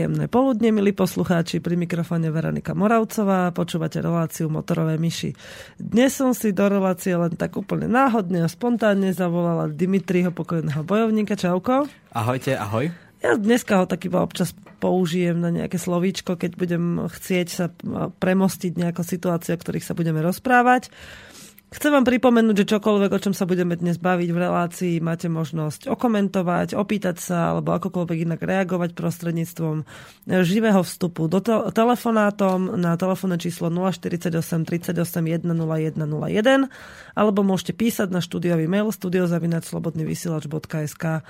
[0.00, 5.36] Príjemné poludne, milí poslucháči, pri mikrofóne Veronika Moravcová, počúvate reláciu Motorové myši.
[5.76, 11.36] Dnes som si do relácie len tak úplne náhodne a spontánne zavolala Dimitriho, pokojného bojovníka.
[11.36, 11.84] Čauko.
[12.16, 12.88] Ahojte, ahoj.
[13.20, 17.68] Ja dneska ho tak iba občas použijem na nejaké slovíčko, keď budem chcieť sa
[18.16, 20.88] premostiť nejakú situáciu, o ktorých sa budeme rozprávať.
[21.70, 25.86] Chcem vám pripomenúť, že čokoľvek, o čom sa budeme dnes baviť v relácii, máte možnosť
[25.86, 29.86] okomentovať, opýtať sa alebo akokoľvek inak reagovať prostredníctvom
[30.26, 36.66] živého vstupu do te- telefonátom na telefónne číslo 048 38 101 0101
[37.14, 41.22] alebo môžete písať na štúdiový mail studiozavinačslobodnyvysielač.sk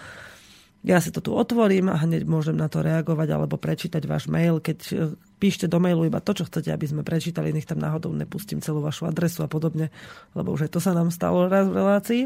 [0.81, 4.64] ja si to tu otvorím a hneď môžem na to reagovať alebo prečítať váš mail.
[4.64, 4.95] Keď e,
[5.36, 8.81] píšte do mailu iba to, čo chcete, aby sme prečítali, nech tam náhodou nepustím celú
[8.81, 9.92] vašu adresu a podobne,
[10.33, 12.23] lebo už aj to sa nám stalo raz v relácii.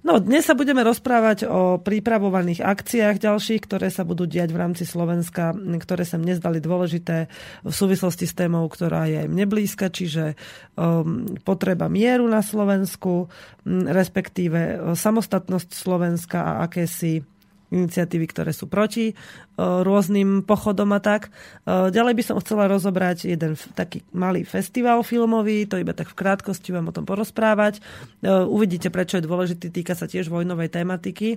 [0.00, 4.88] No, dnes sa budeme rozprávať o pripravovaných akciách ďalších, ktoré sa budú diať v rámci
[4.88, 7.28] Slovenska, ktoré sa mne zdali dôležité
[7.60, 10.40] v súvislosti s témou, ktorá je aj mne blízka, čiže
[10.80, 13.28] um, potreba mieru na Slovensku,
[13.68, 17.20] respektíve samostatnosť Slovenska a akési
[17.70, 19.14] iniciatívy, ktoré sú proti
[19.60, 21.28] rôznym pochodom a tak.
[21.68, 26.18] E, ďalej by som chcela rozobrať jeden taký malý festival filmový, to iba tak v
[26.18, 27.78] krátkosti vám o tom porozprávať.
[27.78, 27.80] E,
[28.30, 31.36] uvidíte, prečo je dôležitý, týka sa tiež vojnovej tematiky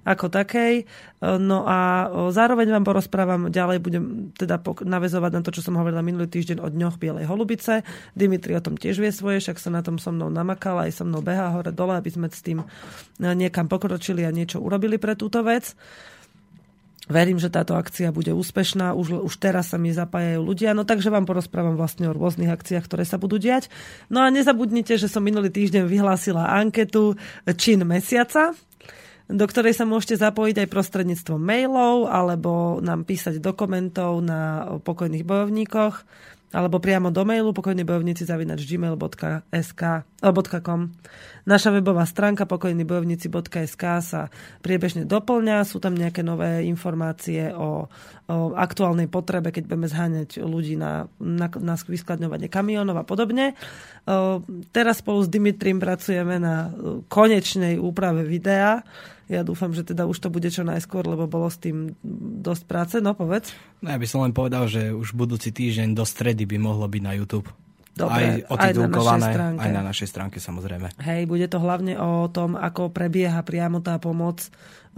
[0.00, 0.88] ako takej.
[1.20, 6.24] No a zároveň vám porozprávam, ďalej budem teda navezovať na to, čo som hovorila minulý
[6.24, 7.84] týždeň o dňoch Bielej holubice.
[8.16, 11.04] Dimitri o tom tiež vie svoje, však sa na tom so mnou namakal, aj so
[11.04, 12.64] mnou behá hore dole, aby sme s tým
[13.20, 15.76] niekam pokročili a niečo urobili pre túto vec.
[17.10, 18.94] Verím, že táto akcia bude úspešná.
[18.94, 22.86] Už, už teraz sa mi zapájajú ľudia, no takže vám porozprávam vlastne o rôznych akciách,
[22.86, 23.66] ktoré sa budú diať.
[24.06, 27.18] No a nezabudnite, že som minulý týždeň vyhlásila anketu
[27.58, 28.54] Čin mesiaca,
[29.26, 36.06] do ktorej sa môžete zapojiť aj prostredníctvom mailov alebo nám písať dokumentov na pokojných bojovníkoch
[36.50, 38.98] alebo priamo do mailu pokojní bojovníci zavinač gmail.com.
[41.46, 44.26] Naša webová stránka pokojnybojovníci.sk sa
[44.58, 47.86] priebežne doplňa, sú tam nejaké nové informácie o,
[48.26, 53.54] o aktuálnej potrebe, keď budeme zháňať ľudí na, na, na vyskladňovanie kamionov a podobne.
[54.10, 54.42] O,
[54.74, 56.74] teraz spolu s Dimitrim pracujeme na
[57.06, 58.82] konečnej úprave videa,
[59.30, 61.94] ja dúfam, že teda už to bude čo najskôr, lebo bolo s tým
[62.42, 62.96] dosť práce.
[62.98, 63.54] No povedz.
[63.78, 67.02] No ja by som len povedal, že už budúci týždeň do stredy by mohlo byť
[67.06, 67.46] na YouTube.
[67.94, 70.94] Dobre, aj otitulkované, aj na, aj na našej stránke samozrejme.
[70.98, 74.50] Hej, bude to hlavne o tom, ako prebieha priamo tá pomoc e,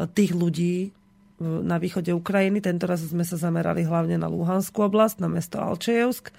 [0.09, 0.93] tých ľudí
[1.43, 2.63] na východe Ukrajiny.
[2.63, 6.31] Tento raz sme sa zamerali hlavne na Luhanskú oblasť, na mesto Alčejevsk.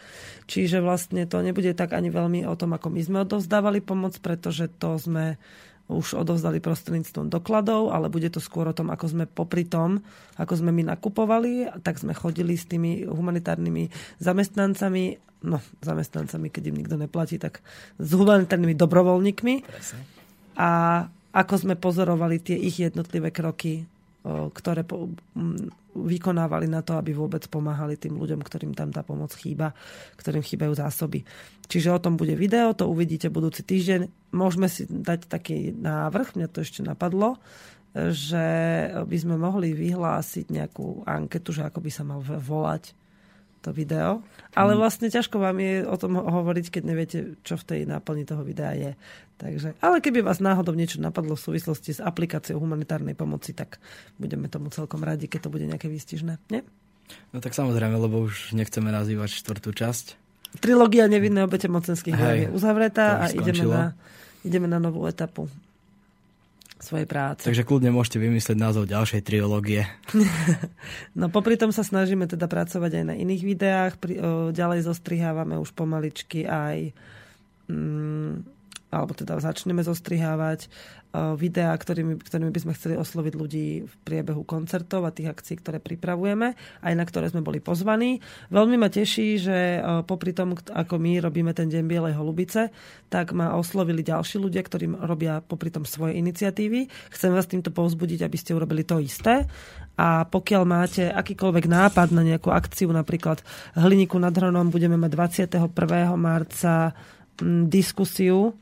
[0.48, 4.72] Čiže vlastne to nebude tak ani veľmi o tom, ako my sme odovzdávali pomoc, pretože
[4.80, 5.36] to sme
[5.92, 10.00] už odovzdali prostredníctvom dokladov, ale bude to skôr o tom, ako sme popri tom,
[10.40, 13.92] ako sme my nakupovali, tak sme chodili s tými humanitárnymi
[14.24, 17.60] zamestnancami, no zamestnancami, keď im nikto neplatí, tak
[18.00, 19.56] s humanitárnymi dobrovoľníkmi.
[20.56, 20.72] A
[21.34, 23.84] ako sme pozorovali tie ich jednotlivé kroky
[24.26, 24.88] ktoré
[25.94, 29.76] vykonávali na to, aby vôbec pomáhali tým ľuďom, ktorým tam tá pomoc chýba,
[30.16, 31.28] ktorým chýbajú zásoby.
[31.68, 34.32] Čiže o tom bude video, to uvidíte budúci týždeň.
[34.34, 37.38] Môžeme si dať taký návrh, mňa to ešte napadlo,
[37.94, 38.48] že
[38.96, 43.03] by sme mohli vyhlásiť nejakú anketu, že ako by sa mal volať
[43.64, 44.20] to video.
[44.52, 47.18] Ale vlastne ťažko vám je o tom hovoriť, keď neviete,
[47.48, 48.92] čo v tej náplni toho videa je.
[49.40, 53.80] Takže, ale keby vás náhodou niečo napadlo v súvislosti s aplikáciou humanitárnej pomoci, tak
[54.20, 56.38] budeme tomu celkom radi, keď to bude nejaké výstižné.
[56.52, 56.62] Nie?
[57.32, 60.20] No tak samozrejme, lebo už nechceme nazývať štvrtú časť.
[60.62, 63.84] Trilógia nevinné obete mocenských je uzavretá a ideme na,
[64.46, 65.50] ideme na novú etapu
[66.84, 67.48] svojej práce.
[67.48, 69.88] Takže kľudne môžete vymyslieť názov ďalšej trilógie.
[71.20, 73.94] no popri tom sa snažíme teda pracovať aj na iných videách.
[73.98, 74.22] Pri, o,
[74.52, 76.92] ďalej zostrihávame už pomaličky aj,
[77.72, 78.32] mm,
[78.92, 80.68] alebo teda začneme zostrihávať
[81.14, 85.78] videá, ktorými, ktorými by sme chceli osloviť ľudí v priebehu koncertov a tých akcií, ktoré
[85.78, 88.18] pripravujeme, aj na ktoré sme boli pozvaní.
[88.50, 89.58] Veľmi ma teší, že
[90.10, 92.74] popri tom, ako my robíme ten Deň Bielej holubice,
[93.14, 96.90] tak ma oslovili ďalší ľudia, ktorí robia popri tom svoje iniciatívy.
[97.14, 99.46] Chcem vás týmto povzbudiť, aby ste urobili to isté.
[99.94, 103.46] A pokiaľ máte akýkoľvek nápad na nejakú akciu, napríklad
[103.78, 105.70] Hliníku nad Hronom, budeme mať 21.
[106.18, 106.98] marca
[107.70, 108.58] diskusiu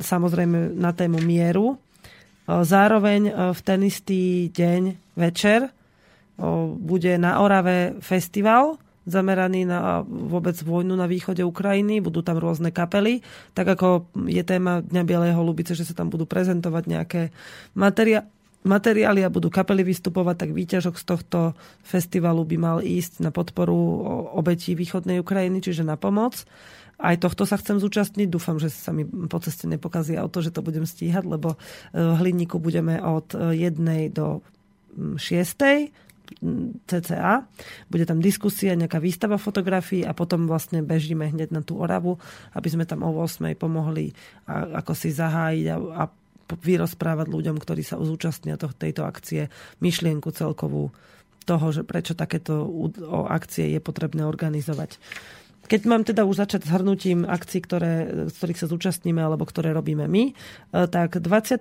[0.00, 1.80] samozrejme na tému mieru.
[2.48, 5.68] Zároveň v ten istý deň večer
[6.78, 12.04] bude na Orave festival zameraný na vôbec vojnu na východe Ukrajiny.
[12.04, 13.24] Budú tam rôzne kapely.
[13.56, 17.22] Tak ako je téma Dňa Bielej holubice, že sa tam budú prezentovať nejaké
[17.72, 18.28] materia-
[18.68, 21.38] materiály a budú kapely vystupovať, tak výťažok z tohto
[21.80, 24.04] festivalu by mal ísť na podporu
[24.36, 26.44] obetí východnej Ukrajiny, čiže na pomoc.
[26.98, 28.26] Aj tohto sa chcem zúčastniť.
[28.26, 31.58] Dúfam, že sa mi po ceste nepokazí auto, že to budem stíhať, lebo e,
[31.94, 34.42] v hliníku budeme od e, jednej do
[34.98, 35.22] 6.
[36.84, 37.48] CCA.
[37.88, 42.20] Bude tam diskusia, nejaká výstava fotografií a potom vlastne bežíme hneď na tú Oravu,
[42.52, 43.56] aby sme tam o 8.
[43.56, 44.12] pomohli
[44.44, 46.04] a, ako si zahájiť a, a
[46.48, 49.52] vyrozprávať ľuďom, ktorí sa zúčastnia to, tejto akcie,
[49.84, 50.92] myšlienku celkovú
[51.44, 52.68] toho, že prečo takéto
[53.28, 55.00] akcie je potrebné organizovať.
[55.68, 57.92] Keď mám teda už začať s hrnutím akcií, ktoré,
[58.32, 61.60] z ktorých sa zúčastníme alebo ktoré robíme my, e, tak 29.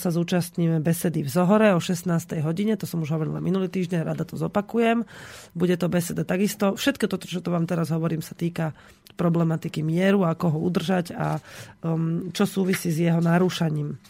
[0.00, 2.08] sa zúčastníme besedy v Zohore o 16.
[2.40, 5.04] hodine, to som už hovorila minulý týždeň, rada to zopakujem.
[5.52, 6.80] Bude to beseda takisto.
[6.80, 8.72] Všetko toto, čo to vám teraz hovorím, sa týka
[9.20, 11.38] problematiky mieru, ako ho udržať a
[11.84, 14.00] um, čo súvisí s jeho narúšaním.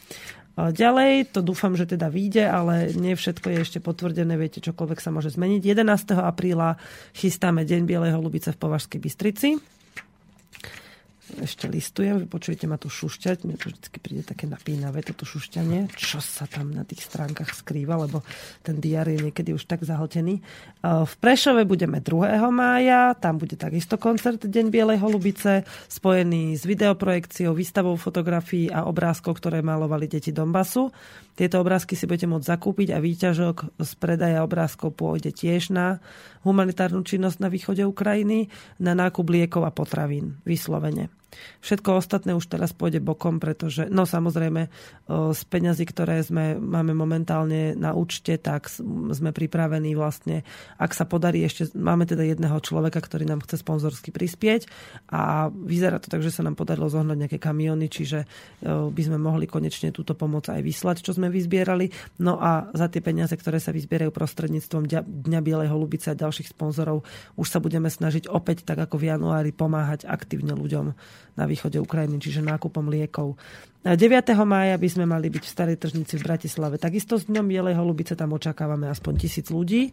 [0.54, 5.10] Ďalej, to dúfam, že teda vyjde, ale nie všetko je ešte potvrdené, viete, čokoľvek sa
[5.10, 5.66] môže zmeniť.
[5.66, 6.14] 11.
[6.14, 6.78] apríla
[7.10, 9.73] chystáme Deň Bielej holubice v Považskej Bystrici
[11.42, 16.22] ešte listujem, počujete ma tu šušťať, mne to vždy príde také napínavé, toto šušťanie, čo
[16.22, 18.22] sa tam na tých stránkach skrýva, lebo
[18.62, 20.44] ten diar je niekedy už tak zahltený.
[20.84, 22.44] V Prešove budeme 2.
[22.52, 29.40] mája, tam bude takisto koncert Deň Bielej holubice, spojený s videoprojekciou, výstavou fotografií a obrázkov,
[29.40, 30.92] ktoré malovali deti Donbasu.
[31.34, 35.98] Tieto obrázky si budete môcť zakúpiť a výťažok z predaja obrázkov pôjde tiež na
[36.46, 38.46] humanitárnu činnosť na východe Ukrajiny,
[38.78, 41.10] na nákup liekov a potravín, vyslovene.
[41.62, 44.68] Všetko ostatné už teraz pôjde bokom, pretože, no samozrejme,
[45.08, 50.46] z peňazí, ktoré sme, máme momentálne na účte, tak sme pripravení vlastne,
[50.80, 54.68] ak sa podarí ešte, máme teda jedného človeka, ktorý nám chce sponzorsky prispieť
[55.12, 58.24] a vyzerá to tak, že sa nám podarilo zohnať nejaké kamiony, čiže
[58.64, 61.92] by sme mohli konečne túto pomoc aj vyslať, čo sme vyzbierali.
[62.20, 67.04] No a za tie peniaze, ktoré sa vyzbierajú prostredníctvom Dňa Bielej holubice a ďalších sponzorov,
[67.36, 70.96] už sa budeme snažiť opäť, tak ako v januári, pomáhať aktívne ľuďom
[71.34, 73.34] na východe Ukrajiny, čiže nákupom liekov.
[73.84, 74.00] 9.
[74.48, 76.80] mája by sme mali byť v Starej tržnici v Bratislave.
[76.80, 79.92] Takisto s dňom Bielej holubice tam očakávame aspoň tisíc ľudí,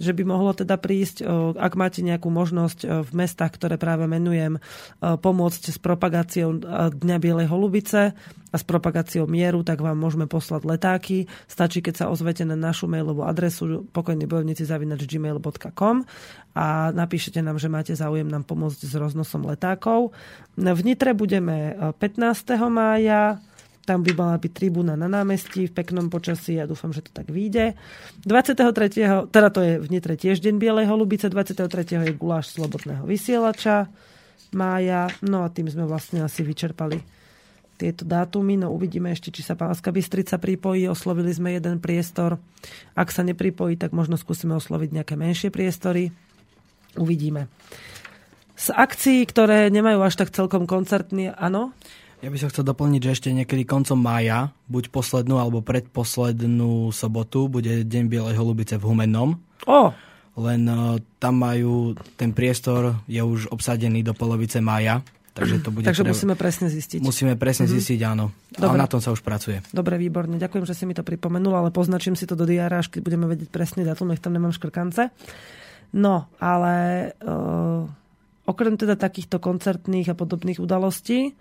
[0.00, 1.20] že by mohlo teda prísť,
[1.52, 4.56] ak máte nejakú možnosť v mestách, ktoré práve menujem,
[5.04, 6.64] pomôcť s propagáciou
[6.96, 8.16] Dňa Bielej holubice
[8.52, 11.28] a s propagáciou mieru, tak vám môžeme poslať letáky.
[11.44, 16.08] Stačí, keď sa ozvete na našu mailovú adresu pokojní bojovníci gmail.com
[16.56, 20.16] a napíšete nám, že máte záujem nám pomôcť s roznosom letákov.
[20.56, 22.56] V Nitre budeme 15.
[22.70, 23.25] mája,
[23.86, 27.30] tam by mala byť tribúna na námestí v peknom počasí ja dúfam, že to tak
[27.30, 27.78] vyjde.
[28.26, 29.30] 23.
[29.30, 31.70] teda to je v Nitre tiež deň Bielej holubice, 23.
[32.02, 33.86] je guláš slobodného vysielača
[34.52, 36.98] mája, no a tým sme vlastne asi vyčerpali
[37.76, 38.56] tieto dátumy.
[38.56, 40.88] No uvidíme ešte, či sa Pánska Bystrica pripojí.
[40.88, 42.40] Oslovili sme jeden priestor.
[42.96, 46.10] Ak sa nepripojí, tak možno skúsime osloviť nejaké menšie priestory.
[46.96, 47.52] Uvidíme.
[48.56, 51.76] Z akcií, ktoré nemajú až tak celkom koncertný, áno?
[52.24, 57.52] Ja by som chcel doplniť, že ešte niekedy koncom mája, buď poslednú alebo predposlednú sobotu,
[57.52, 59.36] bude Deň Bielej holubice v Humennom.
[59.68, 59.92] O!
[60.36, 65.04] Len uh, tam majú, ten priestor je už obsadený do polovice mája,
[65.36, 66.12] Takže, to bude Takže pre...
[66.16, 67.04] musíme presne zistiť.
[67.04, 67.76] Musíme presne mm-hmm.
[67.76, 68.32] zistiť, áno.
[68.56, 68.72] Dobre.
[68.72, 69.60] Ale na tom sa už pracuje.
[69.68, 70.40] Dobre, výborne.
[70.40, 73.28] Ďakujem, že si mi to pripomenul, ale poznačím si to do diára, až keď budeme
[73.28, 75.12] vedieť presný datum, nech tam nemám škrkance.
[75.92, 76.74] No, ale
[77.20, 77.84] uh,
[78.48, 81.36] okrem teda takýchto koncertných a podobných udalostí,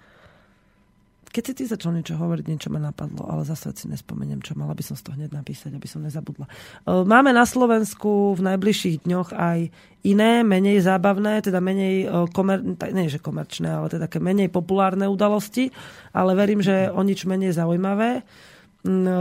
[1.36, 4.72] keď si ty začal niečo hovoriť, niečo ma napadlo, ale zase si nespomeniem, čo mala
[4.72, 6.48] by som z toho hneď napísať, aby som nezabudla.
[6.88, 9.68] Máme na Slovensku v najbližších dňoch aj
[10.08, 12.63] iné, menej zábavné, teda menej komer,
[12.96, 15.75] nie že komerčné, ale teda také menej populárne udalosti,
[16.15, 18.24] ale verím, že o nič menej zaujímavé.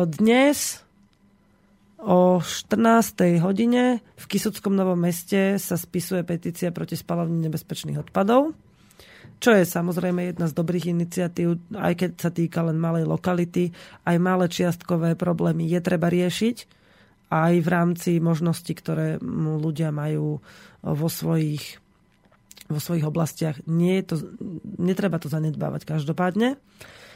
[0.07, 0.87] Dnes
[1.99, 3.43] o 14.
[3.43, 8.55] hodine v Kisuckom Novom meste sa spisuje petícia proti spalovni nebezpečných odpadov
[9.45, 13.77] čo je samozrejme jedna z dobrých iniciatív, aj keď sa týka len malej lokality,
[14.09, 16.57] aj malé čiastkové problémy je treba riešiť
[17.29, 20.41] aj v rámci možností, ktoré ľudia majú
[20.81, 21.77] vo svojich,
[22.73, 23.61] vo svojich oblastiach.
[23.69, 24.17] Nie je to,
[24.81, 26.57] netreba to zanedbávať každopádne.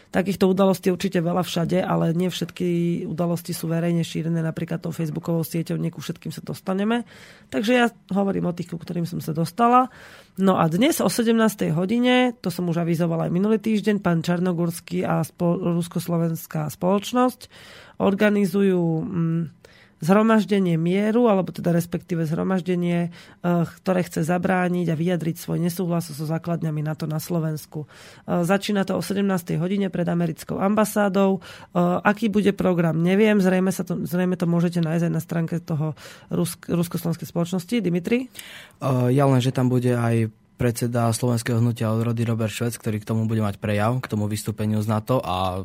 [0.09, 5.45] Takýchto udalostí určite veľa všade, ale nie všetky udalosti sú verejne šírené napríklad tou facebookovou
[5.45, 7.05] sieťou, nie ku všetkým sa dostaneme.
[7.53, 7.87] Takže ja
[8.17, 9.93] hovorím o tých, ku ktorým som sa dostala.
[10.41, 11.37] No a dnes o 17.
[11.77, 17.53] hodine, to som už avizovala aj minulý týždeň, pán Čarnogurský a spol- Ruskoslovenská spoločnosť
[17.99, 19.58] organizujú mm,
[19.99, 26.25] zhromaždenie mieru, alebo teda respektíve zhromaždenie, eh, ktoré chce zabrániť a vyjadriť svoj nesúhlas so
[26.25, 27.85] základňami NATO na Slovensku.
[27.85, 29.59] Eh, začína to o 17.
[29.59, 31.43] hodine pred americkou ambasádou.
[31.43, 33.43] Eh, aký bude program, neviem.
[33.43, 35.99] Zrejme, sa to, zrejme to môžete nájsť aj na stránke toho
[36.31, 37.77] Rusk- Rusko-slovenskej spoločnosti.
[37.79, 38.31] Dimitri?
[38.83, 43.31] Ja len, že tam bude aj predseda slovenského hnutia odrody Robert Švec, ktorý k tomu
[43.31, 45.63] bude mať prejav, k tomu vystúpeniu z NATO a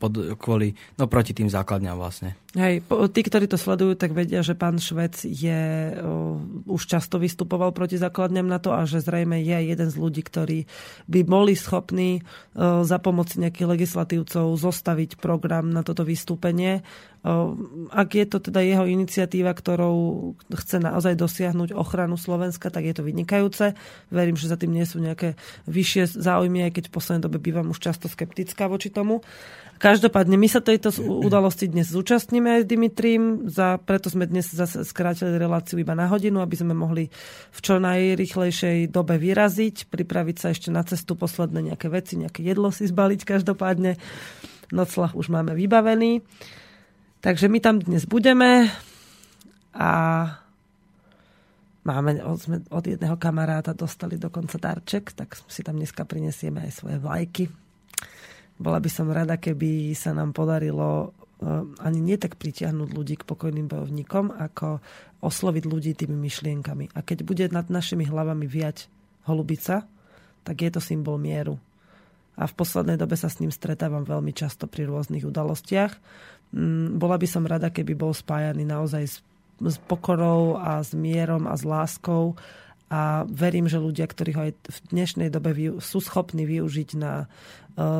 [0.00, 2.40] pod, kvôli, no proti tým základňam vlastne.
[2.56, 2.82] Hej,
[3.14, 6.34] tí, ktorí to sledujú, tak vedia, že pán Švec je, uh,
[6.66, 10.66] už často vystupoval proti základňam na to a že zrejme je jeden z ľudí, ktorí
[11.06, 16.82] by boli schopní uh, za pomoci nejakých legislatívcov zostaviť program na toto vystúpenie.
[17.92, 23.04] Ak je to teda jeho iniciatíva, ktorou chce naozaj dosiahnuť ochranu Slovenska, tak je to
[23.04, 23.76] vynikajúce.
[24.08, 25.36] Verím, že za tým nie sú nejaké
[25.68, 29.20] vyššie záujmy, aj keď v poslednej dobe bývam už často skeptická voči tomu.
[29.80, 34.84] Každopádne, my sa tejto udalosti dnes zúčastníme aj s Dimitrím, za, preto sme dnes zase
[34.84, 37.08] skrátili reláciu iba na hodinu, aby sme mohli
[37.48, 42.68] v čo najrychlejšej dobe vyraziť, pripraviť sa ešte na cestu posledné nejaké veci, nejaké jedlo
[42.68, 43.96] si zbaliť každopádne.
[44.68, 46.20] Noclah už máme vybavený.
[47.20, 48.72] Takže my tam dnes budeme
[49.76, 49.90] a
[51.84, 56.96] máme sme od jedného kamaráta dostali dokonca darček, tak si tam dneska prinesieme aj svoje
[56.96, 57.44] vlajky
[58.60, 63.24] bola by som rada, keby sa nám podarilo eh, ani nie tak pritiahnuť ľudí k
[63.24, 64.84] pokojným bojovníkom, ako
[65.24, 66.92] osloviť ľudí tými myšlienkami.
[66.92, 68.92] A keď bude nad našimi hlavami viať
[69.24, 69.88] holubica,
[70.44, 71.56] tak je to symbol mieru.
[72.40, 75.92] A v poslednej dobe sa s ním stretávam veľmi často pri rôznych udalostiach.
[76.50, 79.16] Mm, bola by som rada, keby bol spájaný naozaj s,
[79.62, 82.34] s pokorou a s mierom a s láskou
[82.90, 87.26] a verím, že ľudia, ktorí ho aj v dnešnej dobe sú schopní využiť na e,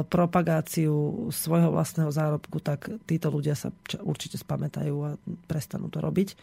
[0.03, 3.71] propagáciu svojho vlastného zárobku, tak títo ľudia sa
[4.03, 5.15] určite spamätajú a
[5.47, 6.35] prestanú to robiť.
[6.35, 6.37] E,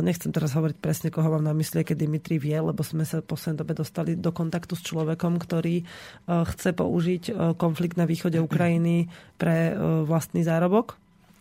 [0.00, 3.36] nechcem teraz hovoriť presne, koho mám na mysli, keď Dimitri vie, lebo sme sa v
[3.36, 5.84] poslednej dobe dostali do kontaktu s človekom, ktorý e,
[6.24, 9.76] chce použiť konflikt na východe Ukrajiny pre
[10.08, 10.96] vlastný zárobok.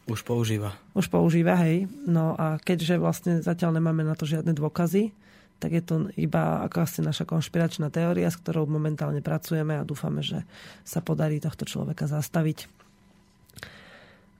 [0.07, 0.71] Už používa.
[0.95, 1.91] Už používa, hej.
[2.07, 5.11] No a keďže vlastne zatiaľ nemáme na to žiadne dôkazy,
[5.57, 10.45] tak je to iba akási naša konšpiračná teória, s ktorou momentálne pracujeme a dúfame, že
[10.85, 12.69] sa podarí tohto človeka zastaviť.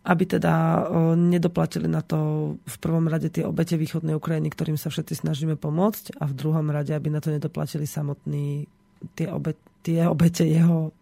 [0.08, 0.88] Aby teda
[1.20, 6.16] nedoplatili na to v prvom rade tie obete východnej Ukrajiny, ktorým sa všetci snažíme pomôcť
[6.22, 8.72] a v druhom rade, aby na to nedoplatili samotní
[9.20, 10.96] tie, obe, tie obete jeho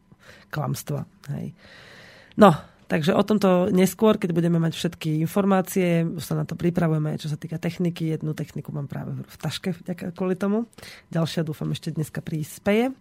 [0.49, 1.05] klamstva.
[1.37, 1.53] Hej.
[2.39, 2.55] No,
[2.85, 7.37] Takže o tomto neskôr, keď budeme mať všetky informácie, sa na to pripravujeme, čo sa
[7.37, 8.13] týka techniky.
[8.13, 9.73] Jednu techniku mám práve v taške
[10.13, 10.69] kvôli tomu.
[11.09, 12.93] Ďalšia dúfam ešte dneska príspeje.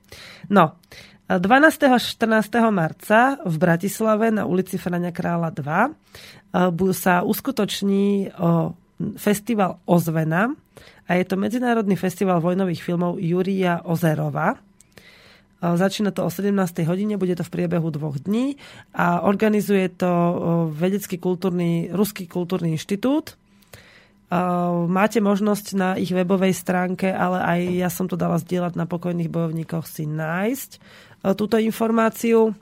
[0.49, 0.81] No,
[1.29, 1.41] 12.
[1.88, 2.64] až 14.
[2.73, 8.29] marca v Bratislave na ulici Frania Krála 2 sa uskutoční
[9.21, 10.53] festival Ozvena
[11.05, 14.57] a je to Medzinárodný festival vojnových filmov Júria Ozerova
[15.64, 16.52] Začína to o 17.
[16.85, 18.61] hodine, bude to v priebehu dvoch dní
[18.92, 20.11] a organizuje to
[20.68, 23.40] vedecký kultúrny, Ruský kultúrny inštitút.
[24.90, 29.33] Máte možnosť na ich webovej stránke, ale aj ja som to dala zdieľať na pokojných
[29.33, 30.71] bojovníkoch si nájsť
[31.38, 32.52] túto informáciu,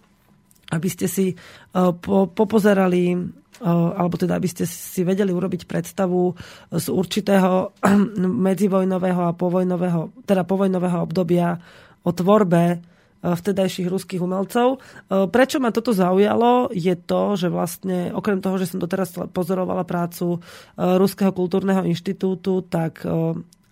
[0.71, 1.35] aby ste si
[2.39, 3.19] popozerali
[3.63, 6.35] alebo teda aby ste si vedeli urobiť predstavu
[6.75, 7.71] z určitého
[8.51, 11.63] medzivojnového a povojnového, teda povojnového obdobia
[12.03, 12.92] o tvorbe
[13.23, 14.77] vtedajších ruských umelcov.
[14.77, 14.79] E,
[15.31, 20.37] prečo ma toto zaujalo, je to, že vlastne okrem toho, že som doteraz pozorovala prácu
[20.37, 20.39] e,
[20.99, 23.07] Ruského kultúrneho inštitútu, tak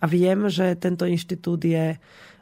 [0.01, 2.01] a viem, že tento inštitút je,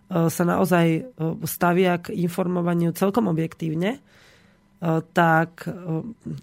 [0.09, 1.11] sa naozaj
[1.43, 3.99] stavia k informovaniu celkom objektívne
[5.11, 5.75] tak e,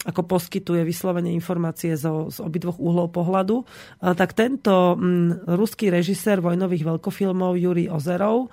[0.03, 3.65] ako poskytuje vyslovene informácie zo, z obidvoch uhlov pohľadu, e,
[4.11, 4.99] tak tento
[5.47, 8.51] ruský režisér vojnových veľkofilmov Juri Ozerov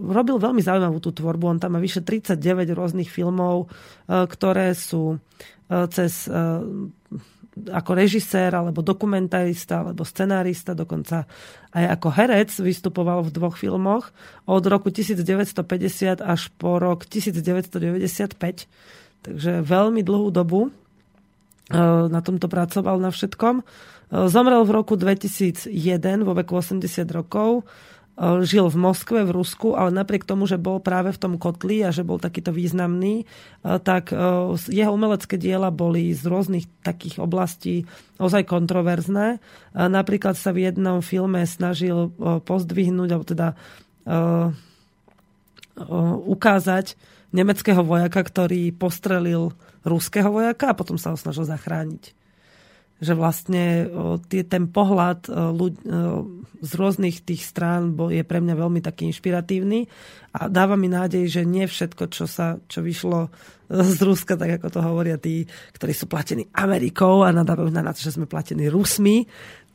[0.00, 1.44] robil veľmi zaujímavú tú tvorbu.
[1.56, 3.72] On tam má vyše 39 rôznych filmov,
[4.04, 5.16] ktoré sú
[5.88, 6.28] cez
[7.50, 11.26] ako režisér, alebo dokumentarista, alebo scenárista, dokonca
[11.74, 14.14] aj ako herec vystupoval v dvoch filmoch
[14.46, 18.70] od roku 1950 až po rok 1995.
[19.20, 20.70] Takže veľmi dlhú dobu e,
[22.08, 23.60] na tomto pracoval na všetkom.
[23.60, 23.62] E,
[24.30, 25.74] zomrel v roku 2001
[26.22, 27.66] vo veku 80 rokov
[28.20, 31.88] žil v Moskve, v Rusku, ale napriek tomu, že bol práve v tom kotli a
[31.88, 33.24] že bol takýto významný, e,
[33.80, 34.16] tak e,
[34.68, 37.88] jeho umelecké diela boli z rôznych takých oblastí
[38.20, 39.40] ozaj kontroverzné.
[39.72, 43.48] Napríklad sa v jednom filme snažil pozdvihnúť, alebo teda
[46.28, 47.00] ukázať
[47.32, 49.56] nemeckého vojaka, ktorý postrelil
[49.88, 52.19] ruského vojaka a potom sa ho snažil zachrániť
[53.00, 53.88] že vlastne
[54.28, 55.80] tie, ten pohľad ľudí,
[56.60, 59.88] z rôznych tých strán je pre mňa veľmi taký inšpiratívny
[60.36, 63.32] a dáva mi nádej, že nie všetko, čo, sa, čo vyšlo
[63.70, 68.04] z Ruska, tak ako to hovoria tí, ktorí sú platení Amerikou a nadávajú na to,
[68.04, 69.24] že sme platení Rusmi,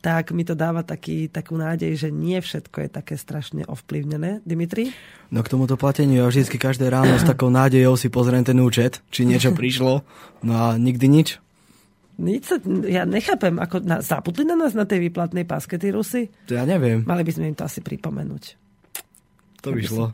[0.04, 4.44] tak mi to dáva taký, takú nádej, že nie všetko je také strašne ovplyvnené.
[4.46, 4.94] Dimitri?
[5.34, 9.02] No k tomuto plateniu ja vždy každé ráno s takou nádejou si pozriem ten účet,
[9.10, 10.06] či niečo prišlo.
[10.46, 11.28] No a nikdy nič.
[12.16, 12.56] Nič sa,
[12.88, 16.32] ja nechápem, ako na, zabudli na nás na tej výplatnej páske tí Rusy?
[16.48, 17.04] To ja neviem.
[17.04, 18.56] Mali by sme im to asi pripomenúť.
[19.60, 20.06] To by šlo.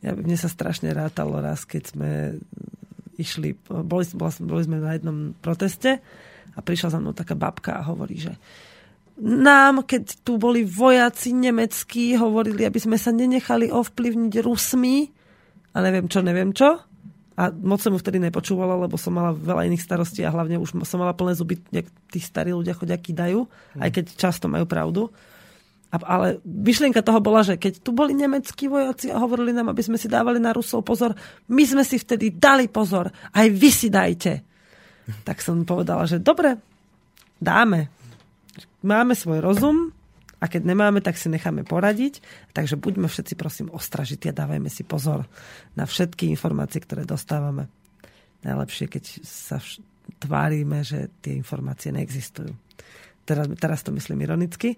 [0.00, 2.10] Ja, mne sa strašne rátalo raz, keď sme
[3.20, 6.00] išli, boli, boli sme na jednom proteste
[6.56, 8.32] a prišla za mnou taká babka a hovorí, že
[9.20, 15.04] nám, keď tu boli vojaci nemeckí, hovorili, aby sme sa nenechali ovplyvniť Rusmi
[15.76, 16.91] a neviem čo, neviem čo
[17.32, 20.84] a moc som mu vtedy nepočúvala, lebo som mala veľa iných starostí a hlavne už
[20.84, 23.48] som mala plné zuby, jak tí starí ľudia chodiaky dajú,
[23.80, 25.08] aj keď často majú pravdu.
[25.92, 29.84] A, ale myšlienka toho bola, že keď tu boli nemeckí vojaci a hovorili nám, aby
[29.84, 31.12] sme si dávali na Rusov pozor,
[31.52, 34.40] my sme si vtedy dali pozor, aj vy si dajte.
[35.24, 36.56] Tak som povedala, že dobre,
[37.36, 37.92] dáme.
[38.84, 39.92] Máme svoj rozum,
[40.42, 42.18] a keď nemáme, tak si necháme poradiť.
[42.50, 45.30] Takže buďme všetci prosím ostražití a dávajme si pozor
[45.78, 47.70] na všetky informácie, ktoré dostávame.
[48.42, 49.86] Najlepšie, keď sa vš-
[50.18, 52.50] tvárime, že tie informácie neexistujú.
[53.22, 54.74] Teraz, teraz to myslím ironicky.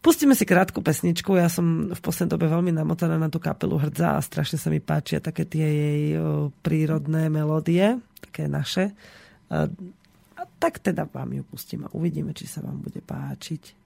[0.00, 1.36] Pustíme si krátku pesničku.
[1.36, 4.80] Ja som v poslednej dobe veľmi namotaná na tú kapelu Hrdza a strašne sa mi
[4.80, 6.04] páčia také tie jej
[6.64, 8.96] prírodné melódie, také naše.
[9.52, 9.68] A,
[10.56, 13.76] tak teda vám ju pustím a uvidíme, či sa vám bude páčiť.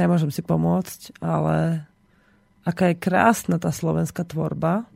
[0.00, 1.84] Nemôžem si pomôcť, ale
[2.64, 4.88] aká je krásna tá slovenská tvorba.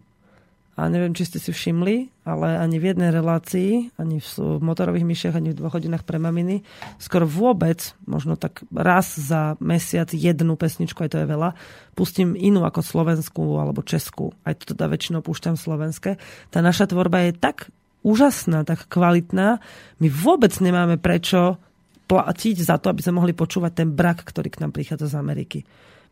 [0.74, 5.38] A neviem, či ste si všimli, ale ani v jednej relácii, ani v motorových myšiach,
[5.38, 6.66] ani v dvoch hodinách pre maminy,
[6.98, 11.54] skoro vôbec, možno tak raz za mesiac jednu pesničku, aj to je veľa,
[11.94, 14.34] pustím inú ako slovenskú alebo českú.
[14.42, 16.18] Aj to teda väčšinou púšťam slovenské.
[16.50, 17.70] Tá naša tvorba je tak
[18.02, 19.62] úžasná, tak kvalitná.
[20.02, 21.62] My vôbec nemáme prečo
[22.04, 25.60] platiť za to, aby sme mohli počúvať ten brak, ktorý k nám prichádza z Ameriky.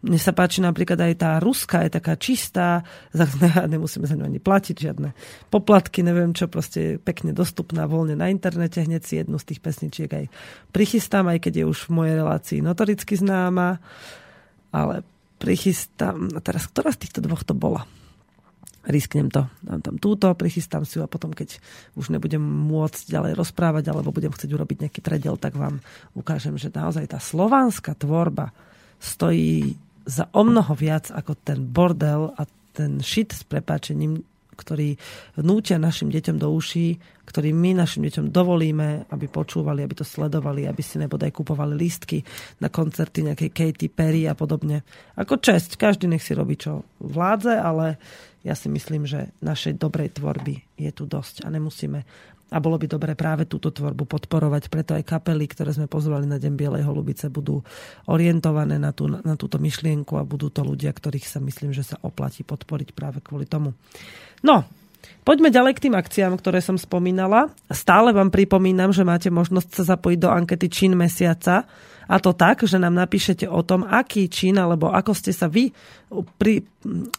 [0.03, 2.83] Mne sa páči napríklad aj tá ruská, je taká čistá,
[3.73, 5.15] nemusíme za ňu ani platiť žiadne
[5.47, 9.61] poplatky, neviem čo, proste je pekne dostupná voľne na internete, hneď si jednu z tých
[9.63, 10.25] pesničiek aj
[10.75, 13.79] prichystám, aj keď je už v mojej relácii notoricky známa,
[14.75, 15.07] ale
[15.39, 17.87] prichystám, a teraz ktorá z týchto dvoch to bola?
[18.87, 21.63] Risknem to, dám tam túto, prichystám si ju a potom, keď
[21.95, 25.79] už nebudem môcť ďalej rozprávať alebo budem chcieť urobiť nejaký predel, tak vám
[26.19, 28.51] ukážem, že naozaj tá slovanská tvorba
[28.99, 32.43] stojí za o mnoho viac ako ten bordel a
[32.75, 34.27] ten šit s prepáčením,
[34.59, 34.99] ktorý
[35.39, 36.99] nútia našim deťom do uší,
[37.33, 42.21] ktorý my našim deťom dovolíme, aby počúvali, aby to sledovali, aby si nebodaj kupovali lístky
[42.61, 44.85] na koncerty nejakej Katy Perry a podobne.
[45.17, 47.97] Ako česť, každý nech si robí, čo vládze, ale
[48.45, 52.05] ja si myslím, že našej dobrej tvorby je tu dosť a nemusíme
[52.53, 54.69] a bolo by dobre práve túto tvorbu podporovať.
[54.69, 57.65] Preto aj kapely, ktoré sme pozvali na Deň Bielej holubice, budú
[58.05, 61.97] orientované na, tú, na túto myšlienku a budú to ľudia, ktorých sa myslím, že sa
[62.05, 63.73] oplatí podporiť práve kvôli tomu.
[64.45, 64.69] No,
[65.23, 67.55] Poďme ďalej k tým akciám, ktoré som spomínala.
[67.71, 71.67] Stále vám pripomínam, že máte možnosť sa zapojiť do ankety Čín mesiaca
[72.11, 75.71] a to tak, že nám napíšete o tom, aký čin, alebo ako ste sa vy
[76.37, 76.67] pri,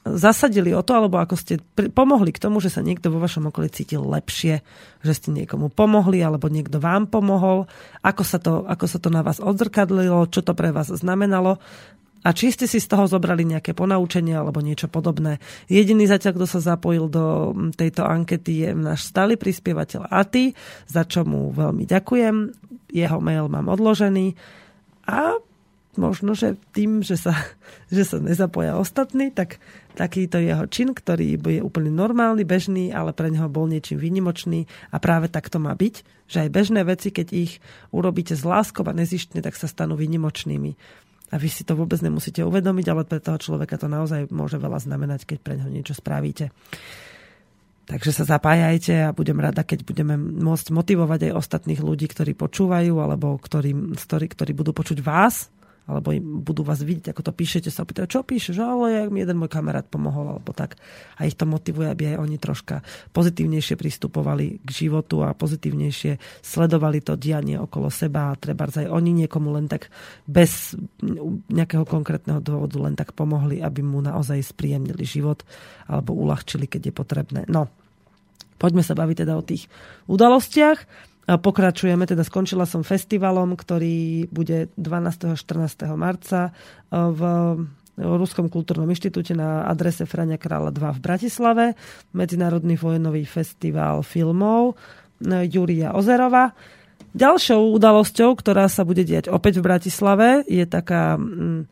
[0.05, 3.49] zasadili o to, alebo ako ste pri, pomohli k tomu, že sa niekto vo vašom
[3.49, 4.61] okolí cítil lepšie,
[5.01, 7.65] že ste niekomu pomohli, alebo niekto vám pomohol,
[8.03, 11.63] ako sa to, ako sa to na vás odzrkadlilo, čo to pre vás znamenalo.
[12.23, 15.43] A či ste si z toho zobrali nejaké ponaučenie alebo niečo podobné.
[15.67, 20.55] Jediný zatiaľ, kto sa zapojil do tejto ankety je náš stály prispievateľ Aty,
[20.87, 22.35] za čo mu veľmi ďakujem.
[22.95, 24.39] Jeho mail mám odložený
[25.03, 25.35] a
[25.99, 27.35] možno, že tým, že sa,
[27.95, 29.61] že sa nezapoja ostatní, tak
[29.93, 34.97] takýto jeho čin, ktorý je úplne normálny, bežný, ale pre neho bol niečím výnimočný a
[34.97, 37.61] práve tak to má byť, že aj bežné veci, keď ich
[37.93, 40.73] urobíte z láskou a nezištne, tak sa stanú výnimočnými.
[41.33, 44.77] A vy si to vôbec nemusíte uvedomiť, ale pre toho človeka to naozaj môže veľa
[44.77, 46.53] znamenať, keď pre neho niečo spravíte.
[47.83, 52.95] Takže sa zapájajte a budem rada, keď budeme môcť motivovať aj ostatných ľudí, ktorí počúvajú
[53.01, 55.51] alebo ktorí, ktorí, ktorí budú počuť vás
[55.83, 59.19] alebo im budú vás vidieť, ako to píšete, sa opýtajú, čo píšeš, ale jak mi
[59.19, 60.79] jeden môj kamarát pomohol, alebo tak.
[61.19, 62.79] A ich to motivuje, aby aj oni troška
[63.11, 69.11] pozitívnejšie pristupovali k životu a pozitívnejšie sledovali to dianie okolo seba a treba aj oni
[69.27, 69.91] niekomu len tak
[70.23, 70.79] bez
[71.51, 75.43] nejakého konkrétneho dôvodu len tak pomohli, aby mu naozaj spríjemnili život
[75.91, 77.41] alebo uľahčili, keď je potrebné.
[77.51, 77.67] No,
[78.55, 79.67] poďme sa baviť teda o tých
[80.07, 81.11] udalostiach.
[81.23, 85.31] Pokračujeme, teda skončila som festivalom, ktorý bude 12.
[85.31, 85.87] a 14.
[85.95, 87.21] marca e, v
[87.95, 91.65] Ruskom kultúrnom inštitúte na adrese Frania Krála 2 v Bratislave.
[92.11, 94.75] Medzinárodný vojnový festival filmov
[95.23, 96.51] e, Júria Ozerova.
[97.15, 101.71] Ďalšou udalosťou, ktorá sa bude diať opäť v Bratislave, je taká mm,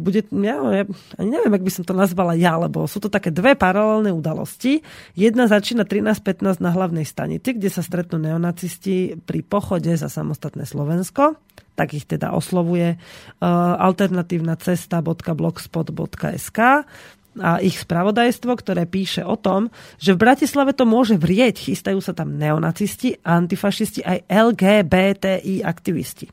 [0.00, 0.88] bude, ja, ja
[1.20, 4.80] neviem, ak by som to nazvala ja, lebo sú to také dve paralelné udalosti.
[5.12, 11.36] Jedna začína 13.15 na hlavnej stanici, kde sa stretnú neonacisti pri pochode za samostatné Slovensko.
[11.74, 12.98] Tak ich teda oslovuje uh,
[13.76, 16.58] alternatívna cesta.blogspot.sk
[17.34, 21.74] a ich spravodajstvo, ktoré píše o tom, že v Bratislave to môže vrieť.
[21.74, 26.30] Chystajú sa tam neonacisti, antifašisti aj LGBTI aktivisti.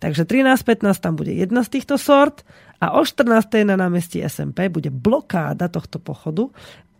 [0.00, 2.44] Takže 13.15 tam bude jedna z týchto sort
[2.82, 3.66] a o 14.
[3.66, 6.50] na námestí SMP bude blokáda tohto pochodu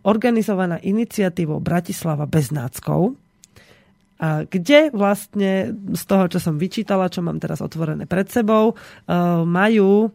[0.05, 3.17] organizovaná iniciatívou Bratislava bez náckov,
[4.15, 8.75] a kde vlastne z toho, čo som vyčítala, čo mám teraz otvorené pred sebou, e,
[9.43, 10.09] majú e,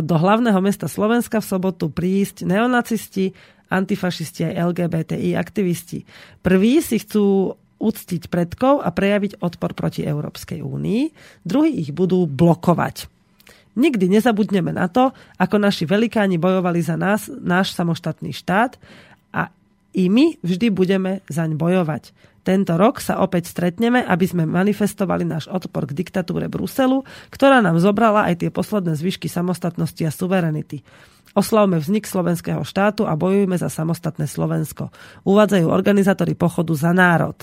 [0.00, 3.36] do hlavného mesta Slovenska v sobotu prísť neonacisti,
[3.68, 6.08] antifašisti aj LGBTI aktivisti.
[6.40, 11.02] Prví si chcú uctiť predkov a prejaviť odpor proti Európskej únii.
[11.44, 13.17] Druhí ich budú blokovať.
[13.78, 18.74] Nikdy nezabudneme na to, ako naši velikáni bojovali za nás, náš samostatný štát
[19.30, 19.54] a
[19.94, 22.10] i my vždy budeme zaň bojovať.
[22.42, 27.78] Tento rok sa opäť stretneme, aby sme manifestovali náš odpor k diktatúre Bruselu, ktorá nám
[27.78, 30.82] zobrala aj tie posledné zvyšky samostatnosti a suverenity.
[31.36, 34.88] Oslavme vznik slovenského štátu a bojujme za samostatné Slovensko.
[35.28, 37.36] Uvádzajú organizátori pochodu za národ.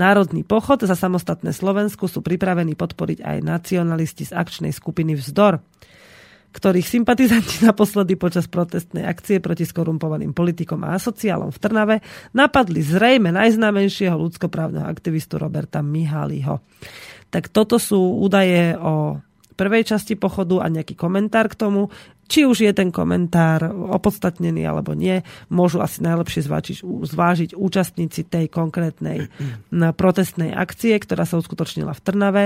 [0.00, 5.60] Národný pochod za samostatné Slovensku sú pripravení podporiť aj nacionalisti z akčnej skupiny Vzdor
[6.50, 11.96] ktorých sympatizanti naposledy počas protestnej akcie proti skorumpovaným politikom a asociálom v Trnave
[12.34, 16.58] napadli zrejme najznámejšieho ľudskoprávneho aktivistu Roberta Mihaliho.
[17.30, 19.22] Tak toto sú údaje o
[19.54, 21.92] prvej časti pochodu a nejaký komentár k tomu.
[22.30, 28.46] Či už je ten komentár opodstatnený alebo nie, môžu asi najlepšie zvážiť, zvážiť účastníci tej
[28.46, 29.26] konkrétnej
[29.74, 32.44] protestnej akcie, ktorá sa uskutočnila v Trnave.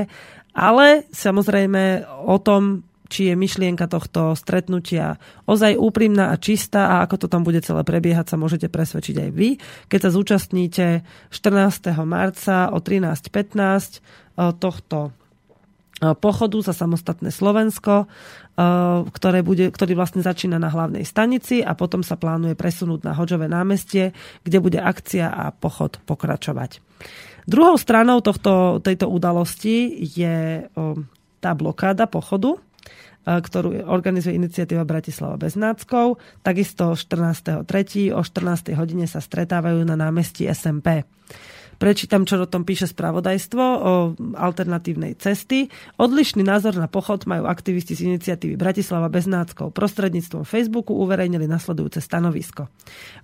[0.57, 7.21] Ale samozrejme o tom, či je myšlienka tohto stretnutia ozaj úprimná a čistá a ako
[7.21, 9.61] to tam bude celé prebiehať, sa môžete presvedčiť aj vy,
[9.93, 10.87] keď sa zúčastníte
[11.29, 11.93] 14.
[12.09, 14.01] marca o 13.15
[14.57, 15.13] tohto
[16.03, 18.11] pochodu za samostatné Slovensko,
[19.11, 23.47] ktoré bude, ktorý vlastne začína na hlavnej stanici a potom sa plánuje presunúť na Hoďové
[23.47, 24.11] námestie,
[24.43, 26.83] kde bude akcia a pochod pokračovať.
[27.45, 30.67] Druhou stranou tohto, tejto udalosti je
[31.39, 32.57] tá blokáda pochodu,
[33.25, 36.21] ktorú organizuje iniciatíva Bratislava Beznáckov.
[36.45, 38.13] Takisto 14.3.
[38.13, 38.77] o 14.
[38.77, 41.09] hodine sa stretávajú na námestí SMP.
[41.75, 43.93] Prečítam, čo o tom píše spravodajstvo o
[44.39, 45.69] alternatívnej cesty.
[45.99, 49.75] Odlišný názor na pochod majú aktivisti z iniciatívy Bratislava Beznáckov.
[49.75, 52.71] Prostredníctvom Facebooku uverejnili nasledujúce stanovisko.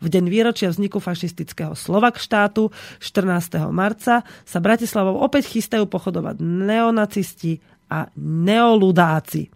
[0.02, 3.70] V deň výročia vzniku fašistického Slovak štátu 14.
[3.70, 9.50] marca sa Bratislavou opäť chystajú pochodovať neonacisti a neoludáci.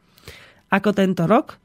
[0.74, 1.58] Ako tento rok,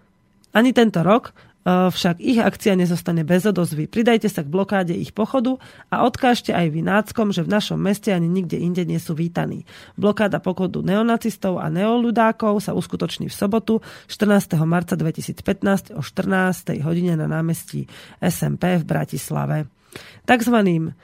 [0.53, 1.33] ani tento rok
[1.67, 3.91] však ich akcia nezostane bez odozvy.
[3.91, 5.59] Pridajte sa k blokáde ich pochodu
[5.91, 9.67] a odkážte aj vy náckom, že v našom meste ani nikde inde nie sú vítaní.
[9.99, 13.73] Blokáda pochodu neonacistov a neoludákov sa uskutoční v sobotu
[14.07, 14.55] 14.
[14.63, 16.79] marca 2015 o 14.
[16.79, 17.85] hodine na námestí
[18.23, 19.67] SMP v Bratislave.
[20.23, 20.95] Takzvaným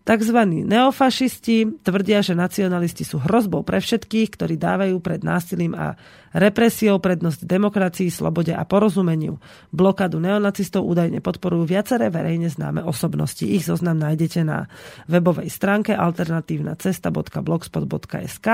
[0.00, 5.92] Takzvaní neofašisti tvrdia, že nacionalisti sú hrozbou pre všetkých, ktorí dávajú pred násilím a
[6.32, 9.36] represiou prednosť demokracii, slobode a porozumeniu.
[9.68, 13.44] Blokádu neonacistov údajne podporujú viaceré verejne známe osobnosti.
[13.44, 14.72] Ich zoznam nájdete na
[15.04, 18.48] webovej stránke alternatívnacesta.blogspot.sk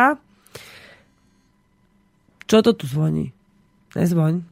[2.51, 3.31] Čo to tu zvoní?
[3.95, 4.43] Nezvoň.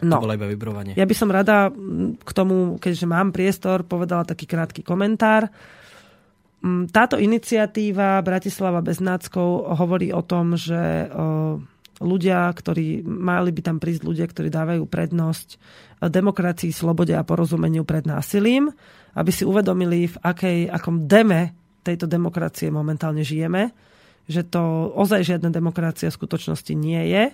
[0.00, 0.16] No.
[0.18, 0.96] To bolo iba vybrovanie.
[0.96, 1.68] Ja by som rada
[2.16, 5.52] k tomu, keďže mám priestor, povedala taký krátky komentár.
[6.64, 11.12] Mm, táto iniciatíva Bratislava bez náckov hovorí o tom, že
[12.00, 15.60] ľudia, ktorí mali by tam prísť ľudia, ktorí dávajú prednosť
[16.08, 18.72] demokracii, slobode a porozumeniu pred násilím,
[19.12, 21.52] aby si uvedomili, v akej, akom deme
[21.84, 23.70] tejto demokracie momentálne žijeme,
[24.24, 27.24] že to ozaj žiadna demokracia v skutočnosti nie je.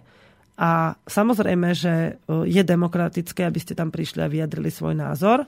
[0.60, 5.46] A samozrejme, že je demokratické, aby ste tam prišli a vyjadrili svoj názor,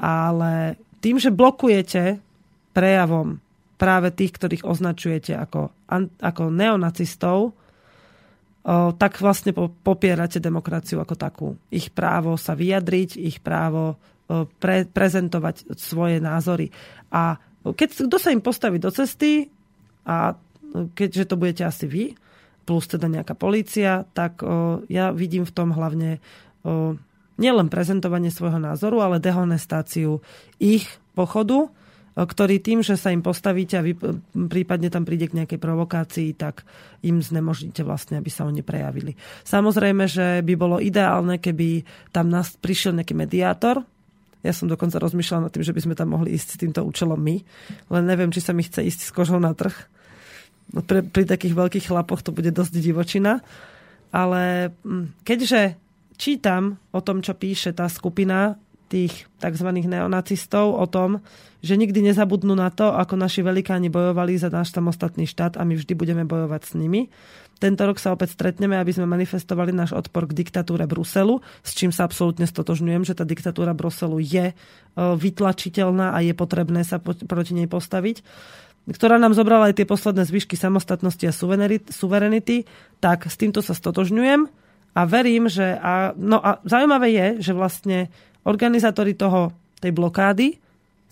[0.00, 2.23] ale tým, že blokujete
[2.74, 3.38] prejavom
[3.78, 5.70] práve tých, ktorých označujete ako,
[6.18, 7.54] ako neonacistov,
[8.96, 9.52] tak vlastne
[9.84, 11.48] popierate demokraciu ako takú.
[11.68, 14.00] Ich právo sa vyjadriť, ich právo
[14.56, 16.72] pre, prezentovať svoje názory.
[17.12, 19.52] A keď kto sa im postaví do cesty
[20.08, 20.32] a
[20.96, 22.04] keďže to budete asi vy,
[22.64, 24.40] plus teda nejaká polícia, tak
[24.88, 26.24] ja vidím v tom hlavne
[27.36, 30.24] nielen prezentovanie svojho názoru, ale dehonestáciu
[30.56, 31.68] ich pochodu,
[32.22, 33.98] ktorí tým, že sa im postavíte a vy
[34.46, 36.62] prípadne tam príde k nejakej provokácii, tak
[37.02, 39.18] im znemožníte vlastne, aby sa oni prejavili.
[39.42, 41.82] Samozrejme, že by bolo ideálne, keby
[42.14, 43.82] tam nás prišiel nejaký mediátor,
[44.44, 47.16] ja som dokonca rozmýšľala nad tým, že by sme tam mohli ísť s týmto účelom
[47.16, 47.40] my,
[47.90, 49.72] len neviem, či sa mi chce ísť s kožou na trh.
[50.76, 53.40] No, pri, pri takých veľkých chlapoch to bude dosť divočina.
[54.14, 55.80] Ale hm, keďže
[56.20, 58.60] čítam o tom, čo píše tá skupina
[58.94, 59.68] tých tzv.
[59.74, 61.18] neonacistov o tom,
[61.66, 65.74] že nikdy nezabudnú na to, ako naši velikáni bojovali za náš samostatný štát a my
[65.74, 67.10] vždy budeme bojovať s nimi.
[67.58, 71.90] Tento rok sa opäť stretneme, aby sme manifestovali náš odpor k diktatúre Bruselu, s čím
[71.90, 74.54] sa absolútne stotožňujem, že tá diktatúra Bruselu je e,
[74.94, 78.22] vytlačiteľná a je potrebné sa proti nej postaviť
[78.84, 81.32] ktorá nám zobrala aj tie posledné zvyšky samostatnosti a
[81.88, 82.68] suverenity,
[83.00, 84.44] tak s týmto sa stotožňujem
[84.94, 85.74] a verím, že...
[85.80, 88.12] A, no a zaujímavé je, že vlastne
[88.44, 90.56] Organizátori toho, tej blokády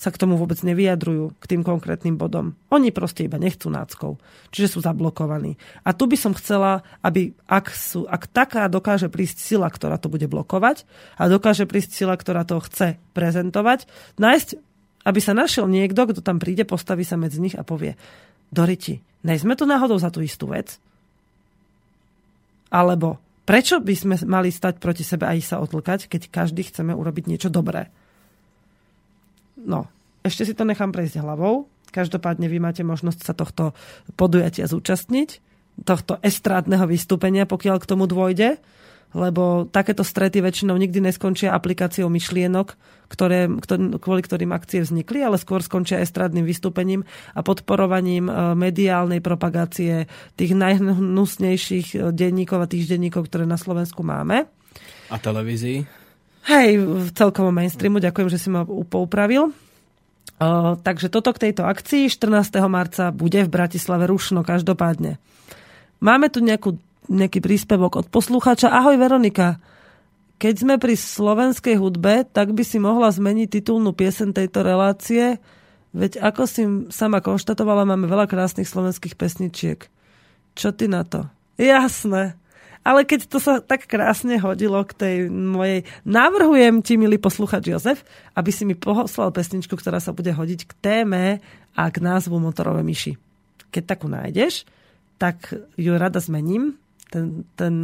[0.03, 2.59] sa k tomu vôbec nevyjadrujú, k tým konkrétnym bodom.
[2.75, 4.18] Oni proste iba nechcú náckov,
[4.51, 5.55] čiže sú zablokovaní.
[5.87, 10.11] A tu by som chcela, aby ak, sú, ak taká dokáže prísť sila, ktorá to
[10.11, 10.83] bude blokovať
[11.21, 13.87] a dokáže prísť sila, ktorá to chce prezentovať,
[14.18, 14.49] nájsť,
[15.07, 17.95] aby sa našiel niekto, kto tam príde, postaví sa medzi nich a povie
[18.51, 20.83] Doriti, nejsme tu náhodou za tú istú vec?
[22.75, 27.25] Alebo Prečo by sme mali stať proti sebe a sa otlkať, keď každý chceme urobiť
[27.27, 27.91] niečo dobré?
[29.59, 29.91] No,
[30.23, 31.67] ešte si to nechám prejsť hlavou.
[31.91, 33.77] Každopádne vy máte možnosť sa tohto
[34.15, 35.43] podujatia zúčastniť,
[35.83, 38.63] tohto estrádneho vystúpenia, pokiaľ k tomu dôjde
[39.12, 42.75] lebo takéto strety väčšinou nikdy neskončia aplikáciou myšlienok,
[43.12, 43.44] ktoré,
[44.01, 47.05] kvôli ktorým akcie vznikli, ale skôr skončia estradným vystúpením
[47.37, 54.48] a podporovaním e, mediálnej propagácie tých najhnusnejších e, denníkov a týždenníkov, ktoré na Slovensku máme.
[55.12, 55.85] A televízii?
[56.48, 59.53] Hej, v celkovom mainstreamu, ďakujem, že si ma poupravil.
[60.42, 62.59] Uh, takže toto k tejto akcii 14.
[62.66, 65.22] marca bude v Bratislave rušno každopádne.
[66.03, 68.71] Máme tu nejakú nejaký príspevok od poslucháča.
[68.71, 69.59] Ahoj Veronika,
[70.43, 75.38] keď sme pri slovenskej hudbe, tak by si mohla zmeniť titulnú piesen tejto relácie,
[75.95, 79.87] veď ako si sama konštatovala, máme veľa krásnych slovenských pesničiek.
[80.59, 81.31] Čo ty na to?
[81.57, 82.35] Jasné.
[82.83, 85.87] Ale keď to sa tak krásne hodilo k tej mojej...
[86.03, 88.03] Navrhujem ti, milý posluchač Jozef,
[88.35, 91.38] aby si mi poslal pesničku, ktorá sa bude hodiť k téme
[91.79, 93.15] a k názvu Motorové myši.
[93.71, 94.67] Keď takú nájdeš,
[95.23, 96.82] tak ju rada zmením
[97.12, 97.75] ten, ten,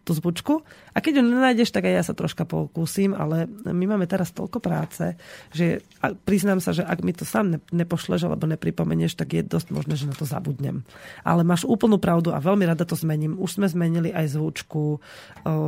[0.00, 0.64] tú zvučku.
[0.96, 4.58] A keď ju nenájdeš, tak aj ja sa troška pokúsim, ale my máme teraz toľko
[4.58, 5.14] práce,
[5.52, 5.84] že
[6.24, 10.08] priznám sa, že ak mi to sám nepošleš alebo nepripomenieš, tak je dosť možné, že
[10.08, 10.82] na to zabudnem.
[11.22, 13.36] Ale máš úplnú pravdu a veľmi rada to zmením.
[13.38, 14.98] Už sme zmenili aj zvučku o,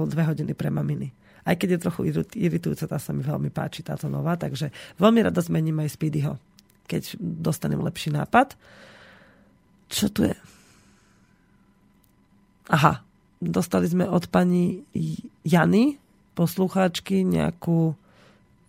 [0.09, 1.13] dve hodiny pre maminy.
[1.43, 2.01] Aj keď je trochu
[2.39, 6.39] iritujúca, tá sa mi veľmi páči, táto nová, takže veľmi rada zmením aj Speedyho,
[6.87, 8.55] keď dostanem lepší nápad.
[9.91, 10.37] Čo tu je?
[12.73, 13.05] Aha,
[13.37, 14.81] dostali sme od pani
[15.45, 16.01] Jany,
[16.33, 17.93] poslucháčky, nejakú,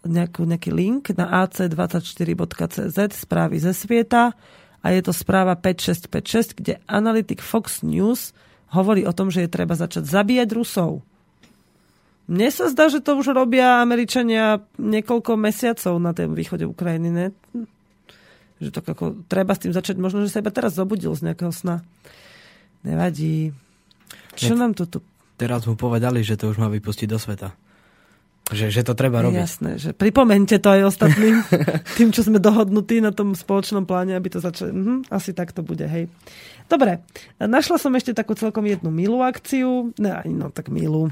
[0.04, 4.36] nejakú, nejaký link na ac24.cz správy ze sveta
[4.84, 8.36] a je to správa 5656, kde analytik Fox News
[8.76, 11.00] hovorí o tom, že je treba začať zabíjať Rusov.
[12.28, 17.10] Mne sa zdá, že to už robia Američania niekoľko mesiacov na tém východe Ukrajiny.
[17.12, 17.26] Ne?
[18.64, 20.00] Že to ako, treba s tým začať.
[20.00, 21.84] Možno, že sa iba teraz zobudil z nejakého sna.
[22.88, 23.52] Nevadí.
[24.36, 24.98] Čo nám to tu...
[25.38, 27.54] Teraz mu povedali, že to už má vypustiť do sveta.
[28.52, 29.40] Že, že to treba robiť.
[29.40, 31.48] Jasné, že pripomente to aj ostatným,
[31.98, 34.76] tým, čo sme dohodnutí na tom spoločnom pláne, aby to začali.
[34.76, 36.12] Mhm, asi tak to bude, hej.
[36.68, 37.00] Dobre,
[37.40, 39.96] našla som ešte takú celkom jednu milú akciu.
[39.96, 41.08] No, no tak milú.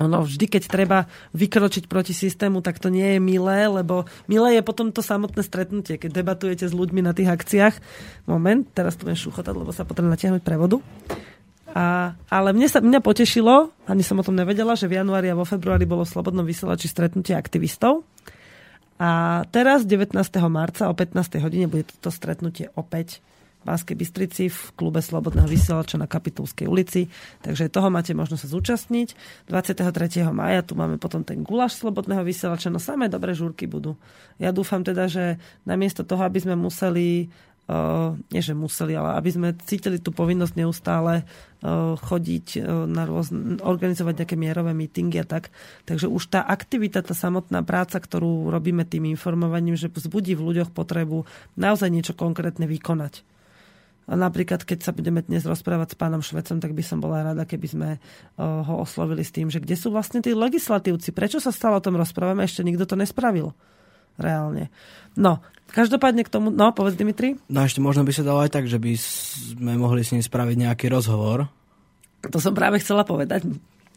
[0.00, 0.98] Ono vždy, keď treba
[1.36, 6.00] vykročiť proti systému, tak to nie je milé, lebo milé je potom to samotné stretnutie,
[6.00, 7.74] keď debatujete s ľuďmi na tých akciách.
[8.24, 10.80] Moment, teraz to budem šúchotať, lebo sa potrebujem natiahnuť prevodu.
[11.72, 15.38] A, ale mne sa, mňa potešilo, ani som o tom nevedela, že v januári a
[15.38, 18.04] vo februári bolo v Slobodnom vysielači stretnutie aktivistov.
[19.00, 20.14] A teraz 19.
[20.52, 21.40] marca o 15.
[21.42, 23.24] hodine bude toto stretnutie opäť
[23.62, 27.06] v Banskej Bystrici v klube Slobodného vysielača na Kapitulskej ulici.
[27.46, 29.08] Takže toho máte možnosť sa zúčastniť.
[29.46, 30.26] 23.
[30.34, 32.74] maja tu máme potom ten gulaš Slobodného vysielača.
[32.74, 33.94] No samé dobré žúrky budú.
[34.42, 37.30] Ja dúfam teda, že namiesto toho, aby sme museli
[37.62, 43.06] Uh, nie že museli, ale aby sme cítili tú povinnosť neustále uh, chodiť uh, na
[43.06, 45.54] rôzne, organizovať nejaké mierové mítingy a tak.
[45.86, 50.74] Takže už tá aktivita, tá samotná práca, ktorú robíme tým informovaním, že vzbudí v ľuďoch
[50.74, 51.22] potrebu
[51.54, 53.22] naozaj niečo konkrétne vykonať.
[54.10, 57.46] A napríklad, keď sa budeme dnes rozprávať s pánom Švecom, tak by som bola rada,
[57.46, 57.88] keby sme
[58.42, 61.94] ho oslovili s tým, že kde sú vlastne tí legislatívci, prečo sa stále o tom
[61.94, 63.54] rozprávame, ešte nikto to nespravil
[64.20, 64.72] reálne.
[65.16, 65.40] No,
[65.72, 67.36] každopádne k tomu, no, povedz Dimitri.
[67.48, 70.56] No ešte možno by sa dalo aj tak, že by sme mohli s ním spraviť
[70.68, 71.48] nejaký rozhovor.
[72.28, 73.48] To som práve chcela povedať.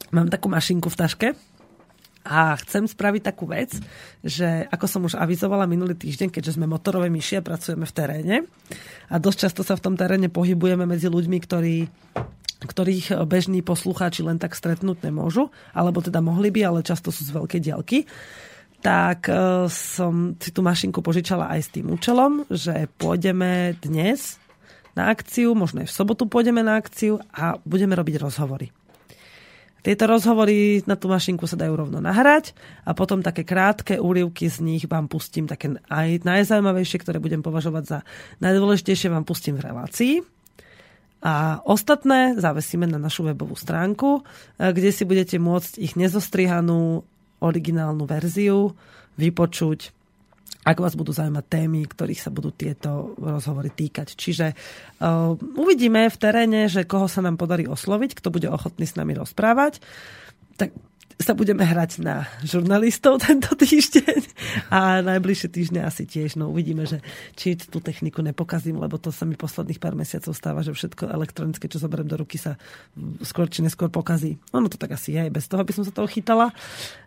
[0.10, 1.28] Mám takú mašinku v taške
[2.26, 3.78] a chcem spraviť takú vec,
[4.26, 8.38] že ako som už avizovala minulý týždeň, keďže sme motorové myši a pracujeme v teréne
[9.14, 11.76] a dosť často sa v tom teréne pohybujeme medzi ľuďmi, ktorí
[12.66, 17.36] ktorých bežní poslucháči len tak stretnúť nemôžu, alebo teda mohli by, ale často sú z
[17.36, 18.10] veľkej diaľky
[18.86, 24.38] tak e, som si tú mašinku požičala aj s tým účelom, že pôjdeme dnes
[24.94, 28.70] na akciu, možno aj v sobotu pôjdeme na akciu a budeme robiť rozhovory.
[29.82, 32.54] Tieto rozhovory na tú mašinku sa dajú rovno nahrať
[32.86, 37.84] a potom také krátke úrivky z nich vám pustím, také aj najzaujímavejšie, ktoré budem považovať
[37.90, 37.98] za
[38.42, 40.14] najdôležitejšie, vám pustím v relácii.
[41.26, 47.02] A ostatné zavesíme na našu webovú stránku, e, kde si budete môcť ich nezostrihanú
[47.42, 48.72] originálnu verziu,
[49.16, 49.96] vypočuť,
[50.66, 54.18] ak vás budú zaujímať témy, ktorých sa budú tieto rozhovory týkať.
[54.18, 58.98] Čiže uh, uvidíme v teréne, že koho sa nám podarí osloviť, kto bude ochotný s
[58.98, 59.78] nami rozprávať.
[60.58, 60.74] Tak
[61.16, 64.20] sa budeme hrať na žurnalistov tento týždeň
[64.68, 66.36] a najbližšie týždne asi tiež.
[66.36, 67.00] No uvidíme, že
[67.40, 71.72] či tú techniku nepokazím, lebo to sa mi posledných pár mesiacov stáva, že všetko elektronické,
[71.72, 72.60] čo zoberiem do ruky, sa
[73.24, 74.42] skôr či neskôr pokazí.
[74.52, 76.52] Ono to tak asi je, bez toho by som sa toho chytala.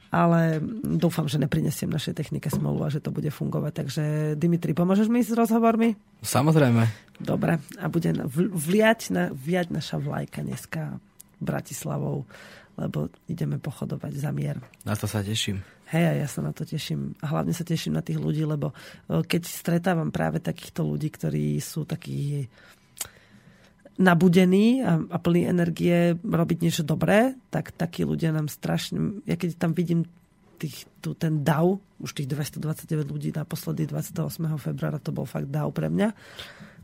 [0.09, 3.73] Ale dúfam, že neprinesiem našej technike smolu a že to bude fungovať.
[3.85, 4.05] Takže
[4.41, 5.97] Dimitri, pomôžeš mi s rozhovormi?
[6.25, 6.89] Samozrejme.
[7.21, 7.61] Dobre.
[7.77, 10.97] A bude vliať, na, viať naša vlajka dneska
[11.39, 12.25] Bratislavou,
[12.81, 14.57] lebo ideme pochodovať za mier.
[14.89, 15.61] Na to sa teším.
[15.89, 17.17] Hej, a ja sa na to teším.
[17.25, 18.73] A hlavne sa teším na tých ľudí, lebo
[19.09, 22.45] e, keď stretávam práve takýchto ľudí, ktorí sú takí
[23.99, 29.21] nabudení a, a plní energie robiť niečo dobré, tak takí ľudia nám strašne...
[29.27, 30.07] Ja keď tam vidím
[30.59, 34.59] tých, tu, ten DAO, už tých 229 ľudí naposledy 28.
[34.59, 36.15] februára, to bol fakt DAO pre mňa,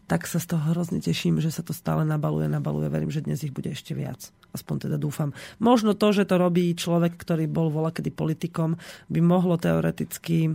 [0.04, 2.92] tak sa z toho hrozne teším, že sa to stále nabaluje, nabaluje.
[2.92, 4.28] Verím, že dnes ich bude ešte viac.
[4.52, 5.32] Aspoň teda dúfam.
[5.56, 8.76] Možno to, že to robí človek, ktorý bol volakedy politikom,
[9.08, 10.52] by mohlo teoreticky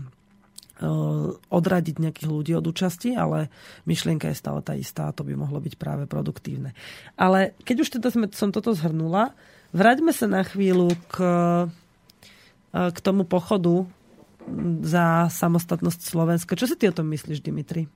[1.51, 3.51] odradiť nejakých ľudí od účasti, ale
[3.83, 6.71] myšlienka je stále tá istá a to by mohlo byť práve produktívne.
[7.19, 9.35] Ale keď už teda sme, som toto zhrnula,
[9.75, 11.15] vráťme sa na chvíľu k,
[12.71, 13.83] e, k tomu pochodu
[14.81, 16.57] za samostatnosť Slovenska.
[16.57, 17.91] Čo si ty o tom myslíš, Dimitri?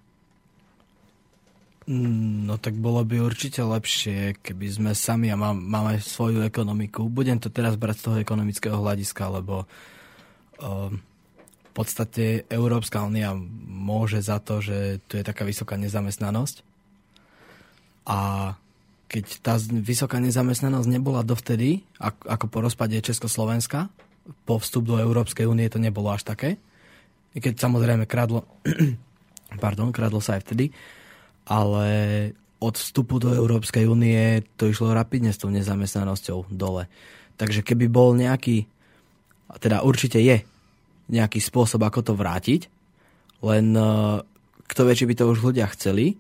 [1.88, 7.12] No tak bolo by určite lepšie, keby sme sami a mám, máme svoju ekonomiku.
[7.12, 9.68] Budem to teraz brať z toho ekonomického hľadiska, lebo
[10.64, 11.13] v
[11.74, 13.34] podstate Európska únia
[13.68, 16.62] môže za to, že tu je taká vysoká nezamestnanosť.
[18.06, 18.54] A
[19.10, 23.90] keď tá vysoká nezamestnanosť nebola dovtedy, ako, po rozpade Československa,
[24.48, 26.62] po vstup do Európskej únie to nebolo až také.
[27.34, 28.46] I keď samozrejme kradlo,
[29.64, 30.74] pardon, kradlo sa aj vtedy,
[31.50, 31.88] ale
[32.64, 36.88] od vstupu do Európskej únie to išlo rapidne s tou nezamestnanosťou dole.
[37.36, 38.64] Takže keby bol nejaký,
[39.60, 40.53] teda určite je
[41.12, 42.62] nejaký spôsob, ako to vrátiť,
[43.44, 43.90] len e,
[44.68, 46.16] kto vie, či by to už ľudia chceli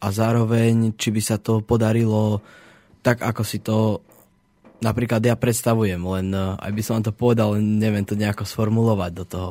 [0.00, 2.40] a zároveň, či by sa to podarilo
[3.02, 4.00] tak, ako si to
[4.80, 8.46] napríklad ja predstavujem, len e, aj by som vám to povedal, len neviem to nejako
[8.46, 9.50] sformulovať do toho.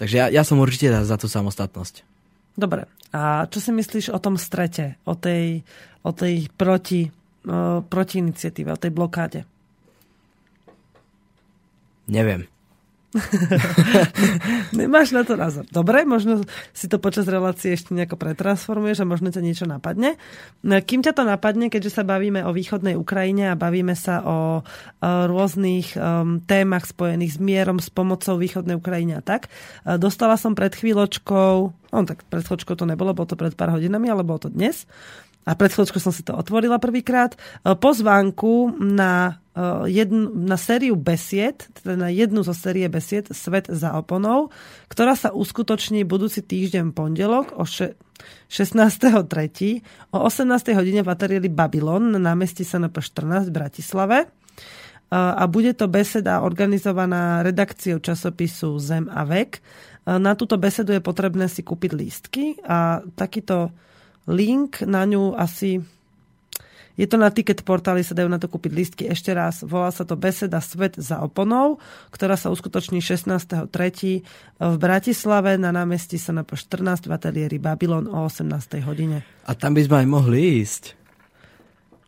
[0.00, 2.08] Takže ja, ja som určite za tú samostatnosť.
[2.56, 2.88] Dobre.
[3.12, 5.60] A čo si myslíš o tom strete, o tej,
[6.02, 7.12] o tej proti,
[7.44, 9.40] o, proti iniciatíve, o tej blokáde?
[12.10, 12.48] Neviem.
[14.78, 15.66] Nemáš na to názor.
[15.74, 20.14] Dobre, možno si to počas relácie ešte nejako pretransformuješ a možno ťa niečo napadne.
[20.62, 24.38] No, kým ťa to napadne, keďže sa bavíme o východnej Ukrajine a bavíme sa o,
[25.02, 29.50] rôznych um, témach spojených s mierom, s pomocou východnej Ukrajine a tak,
[29.98, 31.54] dostala som pred chvíľočkou,
[31.90, 34.86] no tak pred chvíľočkou to nebolo, bolo to pred pár hodinami, ale bolo to dnes,
[35.44, 41.66] a pred chvíľočkou som si to otvorila prvýkrát, pozvánku na Eh, jednu, na sériu besied,
[41.82, 44.48] teda na jednu zo série besied Svet za oponou,
[44.86, 47.98] ktorá sa uskutoční budúci týždeň pondelok o še-
[48.46, 49.82] 16.3.
[50.14, 50.70] o 18.
[50.78, 54.18] hodine v ateliéri Babylon na námestí SNP 14 v Bratislave.
[54.22, 59.58] Eh, a bude to beseda organizovaná redakciou časopisu Zem a vek.
[60.06, 63.68] Na túto besedu je potrebné si kúpiť lístky a takýto
[64.28, 65.80] link na ňu asi
[67.00, 69.02] je to na ticket portáli, sa dajú na to kúpiť listky.
[69.08, 71.80] Ešte raz, volá sa to Beseda Svet za oponou,
[72.12, 73.72] ktorá sa uskutoční 16.3.
[74.60, 78.84] v Bratislave na námestí sa na 14 v ateliéri Babylon o 18.
[78.84, 79.24] hodine.
[79.48, 80.82] A tam by sme aj mohli ísť.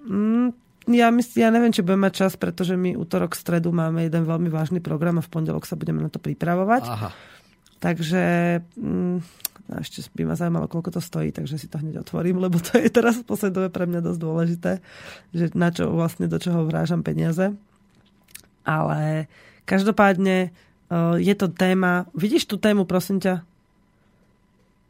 [0.04, 0.52] Mm,
[0.92, 4.52] ja, mysl, ja neviem, či budeme mať čas, pretože my útorok, stredu máme jeden veľmi
[4.52, 6.84] vážny program a v pondelok sa budeme na to pripravovať.
[6.84, 7.10] Aha.
[7.82, 8.22] Takže
[8.78, 9.18] mm,
[9.72, 12.76] a ešte by ma zaujímalo, koľko to stojí, takže si to hneď otvorím, lebo to
[12.76, 14.72] je teraz v poslednej dobe pre mňa dosť dôležité,
[15.32, 17.54] že na čo vlastne do čoho vrážam peniaze.
[18.62, 19.26] Ale
[19.64, 20.50] každopádne e,
[21.18, 23.42] je to téma, vidíš tú tému, prosím ťa?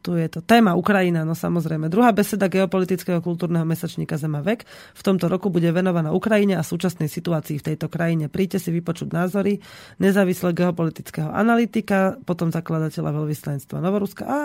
[0.03, 1.87] Tu je to téma Ukrajina, no samozrejme.
[1.87, 7.07] Druhá beseda geopolitického kultúrneho mesačníka Zema vek v tomto roku bude venovaná Ukrajine a súčasnej
[7.07, 8.27] situácii v tejto krajine.
[8.27, 9.63] Príďte si vypočuť názory
[10.03, 14.43] nezávislého geopolitického analytika, potom zakladateľa veľvyslanectva Novoruska a,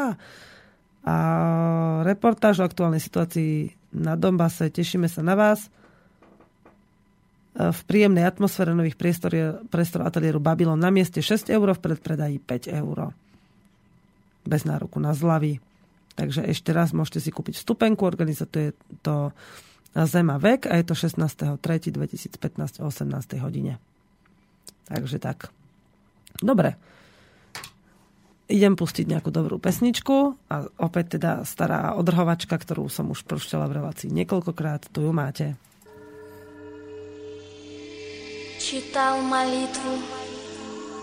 [1.03, 1.17] a
[2.07, 4.71] reportáž o aktuálnej situácii na Donbase.
[4.71, 5.67] Tešíme sa na vás
[7.59, 9.35] v príjemnej atmosfére nových priestor,
[9.67, 13.11] priestor ateliéru Babylon na mieste 6 eur, v predpredaji 5 eur
[14.48, 15.64] bez nároku na zľavy.
[16.14, 19.34] Takže ešte raz môžete si kúpiť vstupenku, organizuje to
[19.94, 23.38] Zema vek a je to 16.3.2015 o 18.
[23.42, 23.78] hodine.
[24.90, 25.54] Takže tak.
[26.42, 26.78] Dobre.
[28.50, 33.76] Idem pustiť nejakú dobrú pesničku a opäť teda stará odrhovačka, ktorú som už prošťala v
[33.82, 34.90] relácii niekoľkokrát.
[34.94, 35.58] Tu ju máte.
[38.60, 39.98] Читал молитву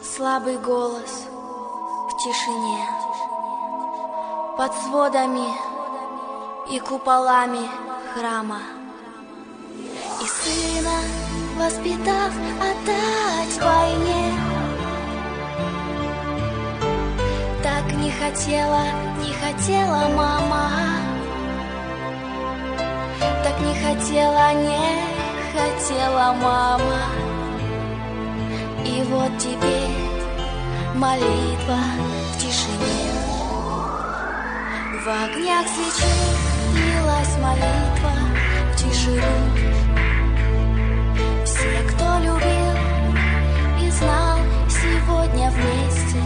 [0.02, 1.26] слабый голос
[2.06, 3.03] в тишине.
[4.57, 5.47] Под сводами
[6.69, 7.67] и куполами
[8.13, 8.59] храма.
[10.21, 10.99] И сына
[11.57, 12.31] воспитав
[12.61, 14.33] отдать войне.
[17.61, 18.83] Так не хотела,
[19.19, 20.71] не хотела мама,
[23.43, 25.01] так не хотела, не
[25.51, 27.01] хотела мама.
[28.85, 29.89] И вот теперь
[30.95, 31.79] молитва
[32.31, 33.34] в тишине.
[35.05, 36.33] В огнях свечей
[36.73, 38.11] лилась молитва
[38.71, 39.21] в тишину.
[41.45, 42.73] Все, кто любил
[43.83, 46.23] и знал сегодня вместе,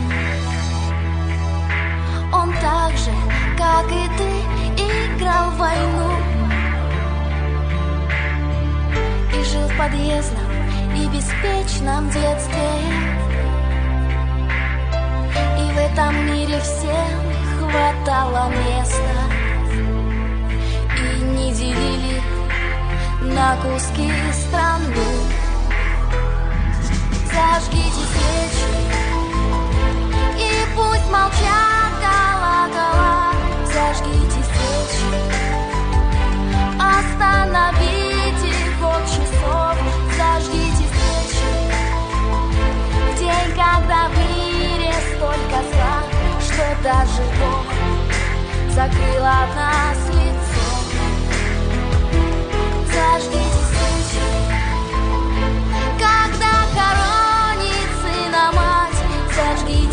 [2.32, 3.12] Он так же,
[3.58, 6.12] как и ты, играл в войну.
[9.38, 10.52] И жил в подъездном
[10.96, 12.70] и беспечном детстве.
[15.58, 17.29] И в этом мире всем
[17.70, 19.24] хватало места.
[20.98, 22.22] И не делили
[23.22, 25.10] на куски страну
[27.32, 28.72] Зажгите свечи
[30.38, 33.34] И пусть молчат колокола.
[33.66, 35.10] Зажгите свечи
[36.96, 39.76] Остановите ход часов
[40.18, 41.52] Зажгите свечи
[43.06, 46.09] В день, когда в мире столько зла
[46.60, 47.68] Что даже Бог
[48.76, 50.68] закрыл от нас лицо
[52.86, 54.28] Зажгите свечи
[55.98, 59.02] Когда хоронит сына мать
[59.34, 59.89] Зажгите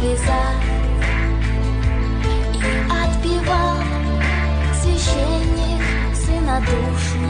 [0.00, 0.44] слеза
[2.54, 3.76] И отпевал
[4.80, 5.82] священник
[6.16, 7.26] сына душу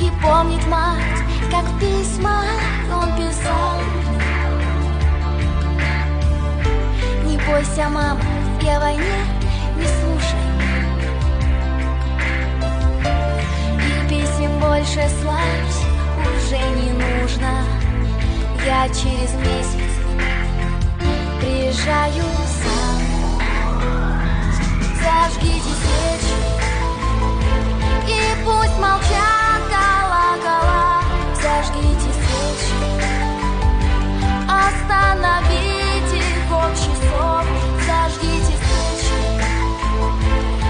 [0.00, 2.60] И помнит мать, как в письмах
[2.92, 3.80] он писал.
[7.24, 8.20] Не бойся, мама,
[8.62, 9.18] я о войне
[9.76, 10.38] не слушай
[13.86, 15.78] И писем больше слать
[16.36, 17.64] уже не нужно.
[18.64, 19.87] Я через месяц
[21.48, 22.24] приезжаю
[22.62, 23.00] сам
[25.02, 26.38] Зажгите свечи
[28.06, 31.02] И пусть молчат колокола.
[31.42, 32.80] Зажгите свечи
[34.64, 37.44] Остановите ход часов
[37.86, 39.20] Зажгите свечи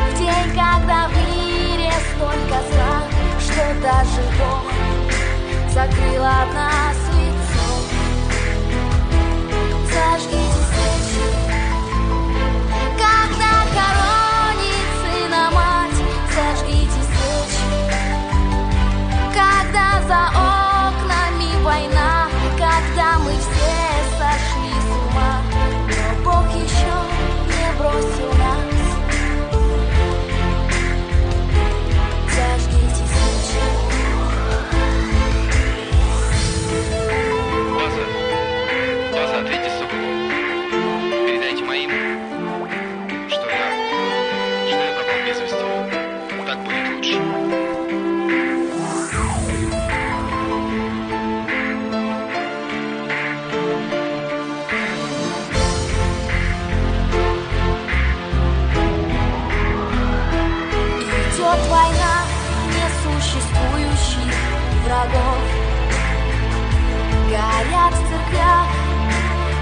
[0.06, 2.96] В день, когда в мире столько зла
[3.40, 4.66] Что даже Бог
[5.74, 7.07] закрыл от нас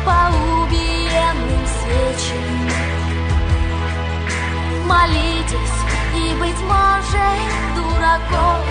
[0.04, 0.30] По
[0.62, 2.66] убиенным свечам.
[4.86, 5.78] Молитесь
[6.14, 8.64] и, быть может, дураков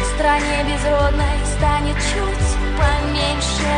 [0.00, 2.48] В стране безродной станет чуть
[2.78, 3.76] поменьше.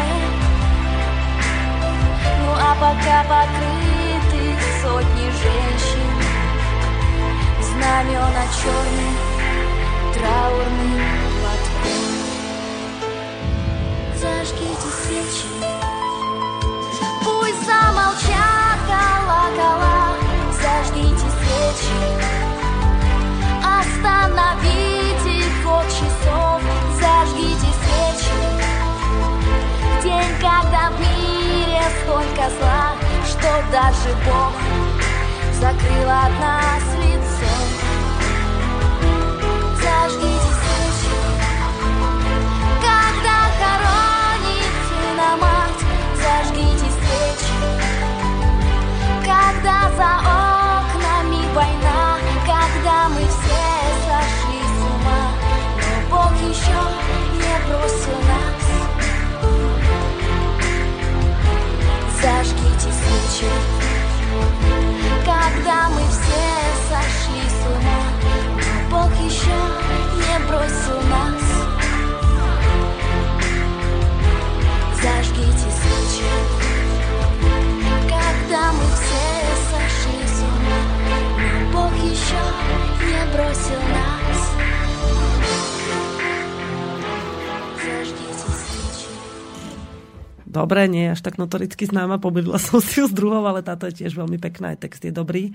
[2.44, 6.08] Ну а пока покрыты сотни женщин
[7.60, 9.16] Знамена черным
[10.14, 11.27] траурным
[14.48, 15.46] Зажгите свечи.
[17.22, 20.14] Пусть замолчат колокола.
[20.52, 22.00] Зажгите свечи.
[23.78, 26.62] Остановите ход часов.
[26.98, 28.38] Зажгите свечи.
[29.98, 32.94] В день, когда в мире столько зла
[33.26, 34.54] Что даже Бог
[35.60, 37.52] закрыл от нас лицо.
[39.82, 40.47] Зажгите
[49.58, 53.64] когда за окнами война, когда мы все
[54.06, 55.24] сошли с ума,
[55.76, 56.80] но Бог еще
[57.34, 58.64] не бросил нас.
[62.22, 63.50] Зажгите свечи,
[65.24, 66.44] когда мы все
[66.88, 68.02] сошли с ума,
[68.54, 69.58] но Бог еще
[70.14, 71.44] не бросил нас.
[75.02, 76.30] Зажгите свечи,
[78.08, 79.37] когда мы все
[82.17, 82.41] еще
[83.01, 84.39] не бросил нас.
[87.83, 89.11] Зажгите свечи.
[90.45, 93.89] Dobre, nie je až tak notoricky známa, pobudila som si ju z druhou, ale táto
[93.89, 95.53] je tiež veľmi pekná, aj text je dobrý.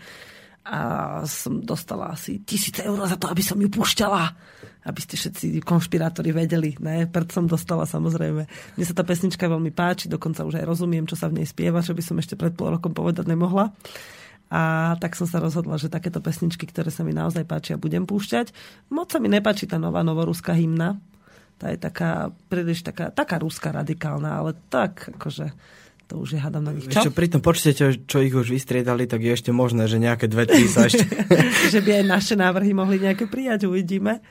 [0.68, 4.37] A som dostala asi tisíc eur za to, aby som ju púšťala.
[4.85, 6.76] Aby ste všetci konšpirátori vedeli.
[6.85, 8.43] Ne, preto som dostala samozrejme.
[8.76, 11.81] Mne sa tá pesnička veľmi páči, dokonca už aj rozumiem, čo sa v nej spieva,
[11.81, 13.72] čo by som ešte pred pol rokom povedať nemohla.
[14.54, 18.54] A tak som sa rozhodla, že takéto pesničky, ktoré sa mi naozaj páčia, budem púšťať.
[18.93, 21.01] Moc sa mi nepáči tá nová novoruská hymna,
[21.58, 25.49] tá je taká príliš taká, taká ruská radikálna, ale tak akože
[26.06, 26.86] to už je hádam na nich.
[26.86, 27.10] Čo?
[27.10, 27.16] Čo?
[27.16, 30.45] pri tom počte, čo, čo ich už vystriedali, tak je ešte možné, že nejaké dve,
[30.45, 31.01] tri sa ešte...
[31.74, 34.22] že by aj naše návrhy mohli nejaké prijať, uvidíme,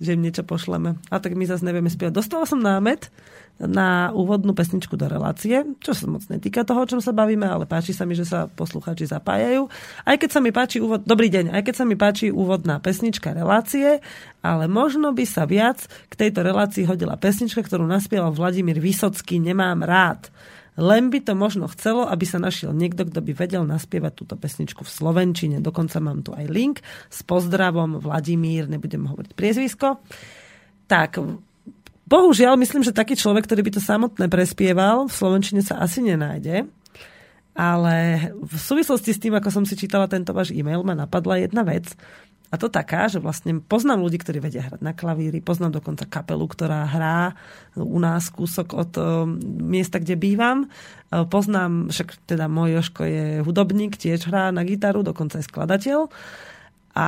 [0.00, 0.96] že im niečo pošleme.
[1.12, 2.16] A tak my zase nevieme spievať.
[2.16, 3.12] Dostala som námet
[3.60, 7.68] na úvodnú pesničku do relácie, čo sa moc netýka toho, o čom sa bavíme, ale
[7.68, 9.68] páči sa mi, že sa poslucháči zapájajú.
[10.08, 13.36] Aj keď sa mi páči úvod, dobrý deň, aj keď sa mi páči úvodná pesnička
[13.36, 14.00] relácie,
[14.40, 19.84] ale možno by sa viac k tejto relácii hodila pesnička, ktorú naspieval Vladimír Vysocký, Nemám
[19.84, 20.32] rád.
[20.78, 24.86] Len by to možno chcelo, aby sa našiel niekto, kto by vedel naspievať túto pesničku
[24.86, 25.56] v Slovenčine.
[25.58, 26.76] Dokonca mám tu aj link
[27.10, 29.98] s pozdravom Vladimír, nebudem hovoriť priezvisko.
[30.86, 31.18] Tak,
[32.06, 36.66] bohužiaľ, myslím, že taký človek, ktorý by to samotné prespieval, v Slovenčine sa asi nenájde.
[37.50, 41.66] Ale v súvislosti s tým, ako som si čítala tento váš e-mail, ma napadla jedna
[41.66, 41.92] vec.
[42.50, 46.42] A to taká, že vlastne poznám ľudí, ktorí vedia hrať na klavíri, poznám dokonca kapelu,
[46.50, 47.38] ktorá hrá
[47.78, 49.06] u nás kúsok od eh,
[49.62, 50.66] miesta, kde bývam.
[50.66, 56.10] Eh, Poznám, však teda môj Joško je hudobník, tiež hrá na gitaru, dokonca aj skladateľ.
[56.90, 57.06] A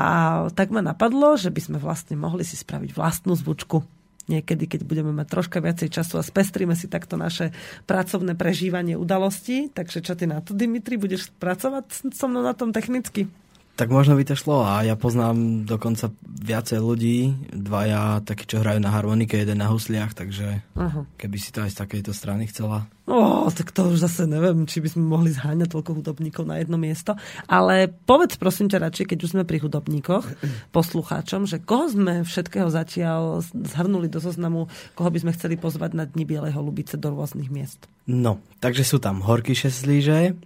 [0.54, 3.82] tak ma napadlo, že by sme vlastne mohli si spraviť vlastnú zvučku.
[4.30, 7.50] Niekedy, keď budeme mať troška viacej času a spestríme si takto naše
[7.90, 9.66] pracovné prežívanie udalostí.
[9.74, 10.94] Takže čo ty na to, Dimitri?
[10.94, 13.26] Budeš pracovať so mnou na tom technicky?
[13.72, 18.84] Tak možno by to šlo a ja poznám dokonca viacej ľudí, dvaja takí, čo hrajú
[18.84, 21.08] na harmonike, jeden na husliach, takže Aha.
[21.16, 22.84] keby si to aj z takejto strany chcela.
[23.08, 26.76] Ó, tak to už zase neviem, či by sme mohli zháňať toľko hudobníkov na jedno
[26.76, 27.16] miesto.
[27.48, 30.26] Ale povedz prosím ťa radšej, keď už sme pri hudobníkoch,
[30.70, 36.04] poslucháčom, že koho sme všetkého zatiaľ zhrnuli do zoznamu, koho by sme chceli pozvať na
[36.04, 37.88] Dni Bielej holubice do rôznych miest.
[38.04, 40.38] No, takže sú tam Horky Šeslíže,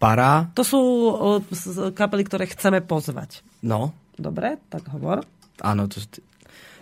[0.00, 0.80] Para, To sú
[1.92, 3.44] kapely, ktoré chceme pozvať.
[3.60, 5.24] no, Dobre, tak hovor.
[5.60, 6.00] áno, to,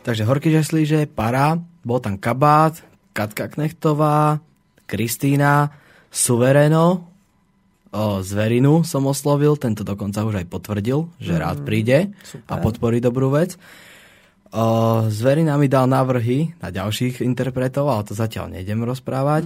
[0.02, 2.78] takže Horky Šeslíže, Para, bol tam Kabát,
[3.14, 4.38] Katka Knechtová,
[4.86, 5.74] Kristýna,
[6.10, 7.10] Suvereno,
[7.90, 12.58] o, Zverinu som oslovil, tento dokonca už aj potvrdil, že rád príde a super.
[12.62, 13.58] podporí dobrú vec.
[14.50, 14.64] O,
[15.06, 19.44] Zverina mi dal návrhy na ďalších interpretov, ale to zatiaľ nejdem rozprávať.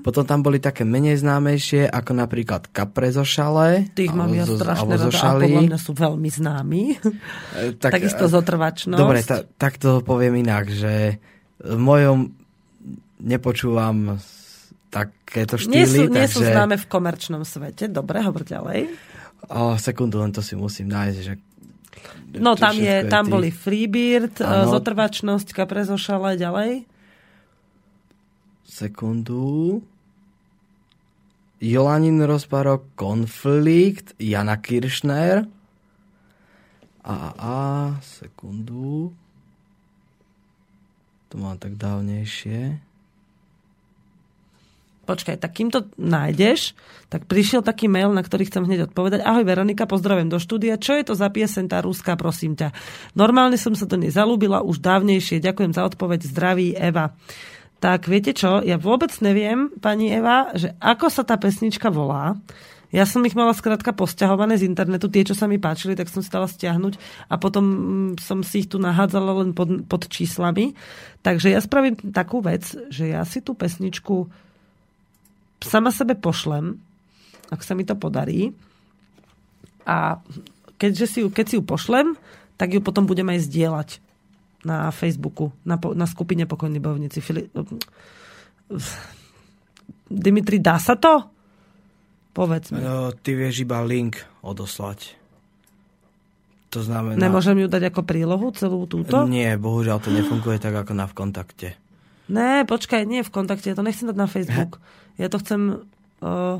[0.00, 3.90] Potom tam boli také menej známejšie, ako napríklad Kapre zo Šale.
[3.90, 6.82] Tých mám ja zo- strašne rada a podľa mňa sú veľmi známi.
[7.52, 8.94] E, Tak, Takisto zotrvačnosť.
[8.96, 11.18] Dobre, ta, tak to poviem inak, že
[11.56, 12.30] v mojom
[13.18, 16.52] nepočúvam s- takéto štýly, nie sú, nie sú takže...
[16.52, 17.88] známe v komerčnom svete.
[17.88, 18.86] Dobre, hovor ďalej.
[19.44, 21.34] O, sekundu, len to si musím nájsť, že...
[22.34, 24.70] No tam, je, tam tých- boli Freebird, ano.
[24.74, 26.84] Zotrvačnosť, Kapre zo Šale, ďalej.
[28.66, 29.80] Sekundu...
[31.64, 35.48] Jolanin rozparok, Konflikt, Jana Kiršner.
[37.00, 37.56] A, a,
[38.04, 39.16] sekundu.
[41.32, 42.83] To mám tak dávnejšie.
[45.04, 46.72] Počkaj, tak kým to nájdeš,
[47.12, 49.20] tak prišiel taký mail, na ktorý chcem hneď odpovedať.
[49.20, 50.80] Ahoj Veronika, pozdravujem do štúdia.
[50.80, 52.72] Čo je to za piesen tá ruská, prosím ťa?
[53.12, 55.44] Normálne som sa do nej zalúbila už dávnejšie.
[55.44, 56.24] Ďakujem za odpoveď.
[56.24, 57.12] Zdraví Eva.
[57.84, 62.40] Tak viete čo, ja vôbec neviem, pani Eva, že ako sa tá pesnička volá.
[62.94, 66.22] Ja som ich mala skrátka posťahované z internetu, tie, čo sa mi páčili, tak som
[66.22, 66.94] si dala stiahnuť
[67.26, 70.78] a potom mm, som si ich tu nahádzala len pod, pod číslami.
[71.26, 72.62] Takže ja spravím takú vec,
[72.94, 74.30] že ja si tú pesničku
[75.62, 76.80] sama sebe pošlem,
[77.52, 78.50] ak sa mi to podarí.
[79.84, 80.18] A
[80.80, 82.16] keďže si ju, keď si ju pošlem,
[82.56, 83.88] tak ju potom budem aj zdieľať
[84.64, 87.20] na Facebooku, na, po- na skupine Pokojní bojovníci.
[87.20, 87.46] Fili...
[90.08, 91.28] Dimitri, dá sa to?
[92.32, 92.80] Povedz mi.
[92.80, 95.20] No, ty vieš iba link odoslať.
[96.74, 97.14] To znamená...
[97.20, 99.28] Nemôžem ju dať ako prílohu celú túto?
[99.30, 101.78] Nie, bohužiaľ to nefunguje tak ako na v kontakte.
[102.24, 104.80] Ne, počkaj, nie v kontakte, ja to nechcem dať na Facebook.
[105.14, 105.86] Ja to chcem
[106.26, 106.58] uh,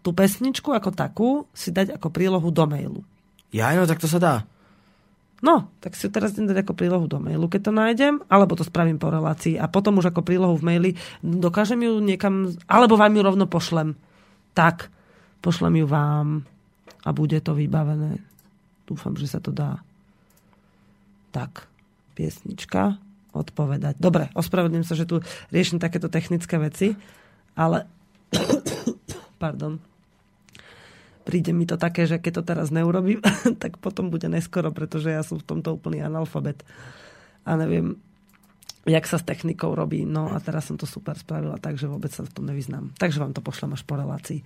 [0.00, 3.04] tú pesničku ako takú si dať ako prílohu do mailu.
[3.52, 4.34] Ja, no tak to sa dá.
[5.44, 8.64] No, tak si teraz idem dať ako prílohu do mailu, keď to nájdem, alebo to
[8.64, 10.90] spravím po relácii a potom už ako prílohu v maili
[11.20, 13.92] dokážem ju niekam, alebo vám ju rovno pošlem.
[14.56, 14.88] Tak,
[15.44, 16.48] pošlem ju vám
[17.04, 18.24] a bude to vybavené.
[18.88, 19.84] Dúfam, že sa to dá.
[21.36, 21.68] Tak,
[22.16, 22.96] piesnička,
[23.34, 23.98] odpovedať.
[23.98, 25.20] Dobre, ospravedlňujem sa, že tu
[25.50, 26.94] riešim takéto technické veci,
[27.58, 27.90] ale
[29.42, 29.82] pardon,
[31.26, 33.18] príde mi to také, že keď to teraz neurobím,
[33.62, 36.62] tak potom bude neskoro, pretože ja som v tomto úplný analfabet.
[37.44, 37.98] A neviem,
[38.84, 40.04] jak sa s technikou robí.
[40.04, 42.92] No a teraz som to super spravila tak, že vôbec sa v tom nevyznám.
[42.96, 44.44] Takže vám to pošlem až po relácii.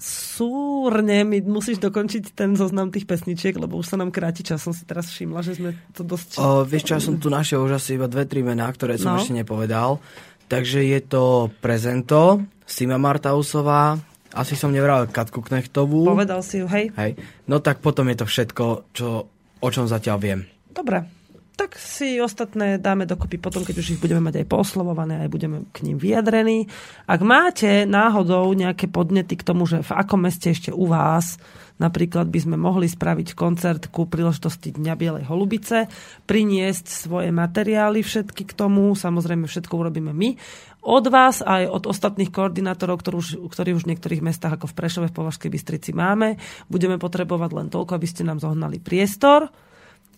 [0.00, 4.64] Súrne mi musíš dokončiť ten zoznam tých pesničiek, lebo už sa nám kráti čas.
[4.64, 6.40] Som si teraz všimla, že sme to dosť...
[6.40, 9.14] O, vieš čo, ja som tu našiel už asi iba dve, tri mená, ktoré som
[9.14, 9.20] No.
[9.20, 10.00] ešte nepovedal.
[10.48, 11.22] Takže je to
[11.60, 14.00] Prezento, Sima Martausová,
[14.32, 16.06] asi som nevral Katku Knechtovú.
[16.06, 16.94] Povedal si ju, hej?
[16.96, 17.18] Hej.
[17.44, 19.28] No tak potom je to všetko, čo,
[19.60, 20.40] o čom zatiaľ viem.
[20.70, 21.19] Dobre.
[21.60, 25.68] Tak si ostatné dáme dokopy potom, keď už ich budeme mať aj pooslovované, aj budeme
[25.76, 26.72] k ním vyjadrení.
[27.04, 31.36] Ak máte náhodou nejaké podnety k tomu, že v akom meste ešte u vás
[31.76, 35.84] napríklad by sme mohli spraviť koncert ku príležitosti Dňa Bielej holubice,
[36.24, 40.40] priniesť svoje materiály všetky k tomu, samozrejme všetko urobíme my,
[40.80, 43.04] od vás aj od ostatných koordinátorov,
[43.52, 46.40] ktorí už v niektorých mestách ako v Prešove, v Považskej Bystrici máme,
[46.72, 49.52] budeme potrebovať len toľko, aby ste nám zohnali priestor,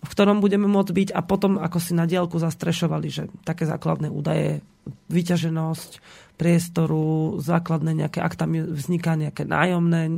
[0.02, 4.10] v ktorom budeme môcť byť a potom ako si na diálku zastrešovali, že také základné
[4.10, 4.60] údaje,
[5.08, 6.02] vyťaženosť
[6.34, 10.10] priestoru, základné nejaké, ak tam vzniká nejaké nájomné,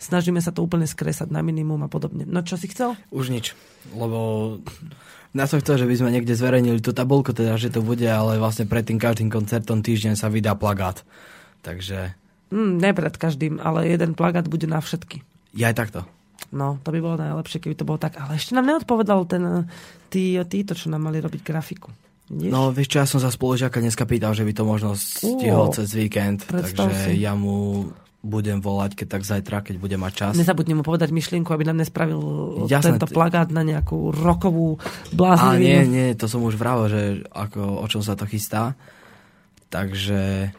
[0.00, 2.24] snažíme sa to úplne skresať na minimum a podobne.
[2.24, 2.96] No čo si chcel?
[3.12, 3.52] Už nič,
[3.92, 4.56] lebo
[5.36, 8.40] ja som chcel, že by sme niekde zverejnili tú tabulku, teda, že to bude, ale
[8.40, 11.04] vlastne pred tým každým koncertom týždeň sa vydá plagát.
[11.60, 12.16] Takže
[12.48, 15.20] Mm, ne pred každým, ale jeden plagát bude na všetky.
[15.52, 16.00] ja aj takto.
[16.48, 18.16] No, to by bolo najlepšie, keby to bolo tak.
[18.16, 19.68] Ale ešte nám neodpovedal ten,
[20.08, 21.92] tí, títo, čo nám mali robiť grafiku.
[22.28, 22.52] Vidíš?
[22.52, 25.72] No, vieš čo, ja som sa spolužiaka dneska pýtal, že by to možno stihol Ó,
[25.72, 27.24] cez víkend, takže si.
[27.24, 27.88] ja mu
[28.20, 30.32] budem volať, keď tak zajtra, keď bude mať čas.
[30.34, 32.20] Nezabudni mu povedať myšlienku, aby nám nespravil
[32.66, 35.62] Jasné, tento plagát na nejakú rokovú A bláznivinu.
[35.62, 38.74] nie, nie, to som už vravel, že ako, o čom sa to chystá.
[39.70, 40.50] Takže,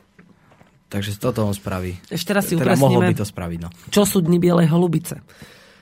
[0.88, 2.00] takže toto on spraví.
[2.08, 3.70] Ešte raz si teda mohol upresníme, by to spraviť, no.
[3.92, 5.22] čo sú Dni Bielej holubice.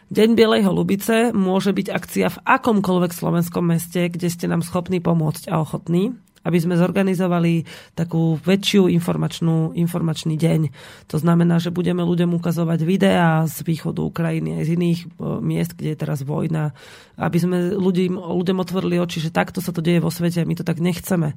[0.07, 5.51] Deň Bielej holubice môže byť akcia v akomkoľvek slovenskom meste, kde ste nám schopní pomôcť
[5.51, 6.15] a ochotní,
[6.47, 10.71] aby sme zorganizovali takú väčšiu informačnú, informačný deň.
[11.11, 15.07] To znamená, že budeme ľuďom ukazovať videá z východu Ukrajiny aj z iných e,
[15.43, 16.71] miest, kde je teraz vojna,
[17.19, 20.55] aby sme ľuďom, ľuďom otvorili oči, že takto sa to deje vo svete a my
[20.55, 21.35] to tak nechceme.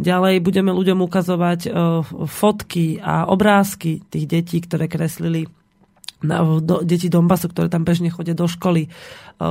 [0.00, 1.70] Ďalej budeme ľuďom ukazovať e,
[2.24, 5.57] fotky a obrázky tých detí, ktoré kreslili
[6.18, 8.86] na, do, deti Donbasu, ktoré tam bežne chodia do školy.
[8.86, 8.88] E,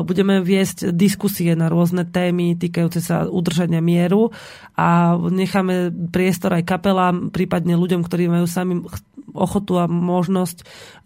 [0.03, 4.35] Budeme viesť diskusie na rôzne témy týkajúce sa udržania mieru
[4.75, 10.65] a necháme priestor aj kapelám, prípadne ľuďom, ktorí majú sami ch- ochotu a možnosť e,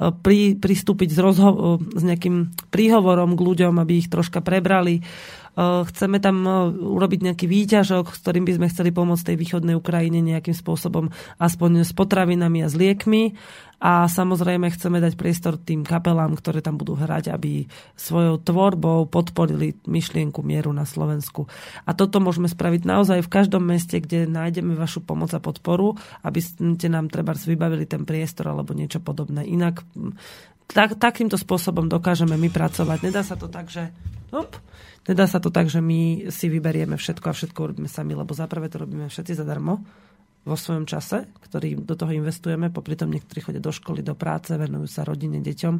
[0.09, 5.05] pri, pristúpiť s, rozho- e, s nejakým príhovorom k ľuďom, aby ich troška prebrali.
[5.51, 9.75] Uh, Chceme tam uh, urobiť nejaký výťažok, s ktorým by sme chceli pomôcť tej východnej
[9.75, 13.35] Ukrajine nejakým spôsobom, aspoň s potravinami a s liekmi.
[13.81, 17.65] A samozrejme chceme dať priestor tým kapelám, ktoré tam budú hrať, aby
[17.97, 21.49] svojou tvorbou podporili myšlienku mieru na Slovensku.
[21.89, 26.45] A toto môžeme spraviť naozaj v každom meste, kde nájdeme vašu pomoc a podporu, aby
[26.45, 29.49] ste nám treba vybavili ten priestor alebo niečo podobné.
[29.49, 29.81] Inak
[30.70, 33.07] tak, takýmto spôsobom dokážeme my pracovať.
[33.07, 33.89] Nedá sa to tak, že...
[34.32, 34.55] Op,
[35.07, 38.72] nedá sa to tak, že my si vyberieme všetko a všetko robíme sami, lebo zaprvé
[38.72, 39.84] to robíme všetci zadarmo
[40.41, 44.57] vo svojom čase, ktorý do toho investujeme, popri tom niektorí chodia do školy, do práce,
[44.57, 45.76] venujú sa rodine, deťom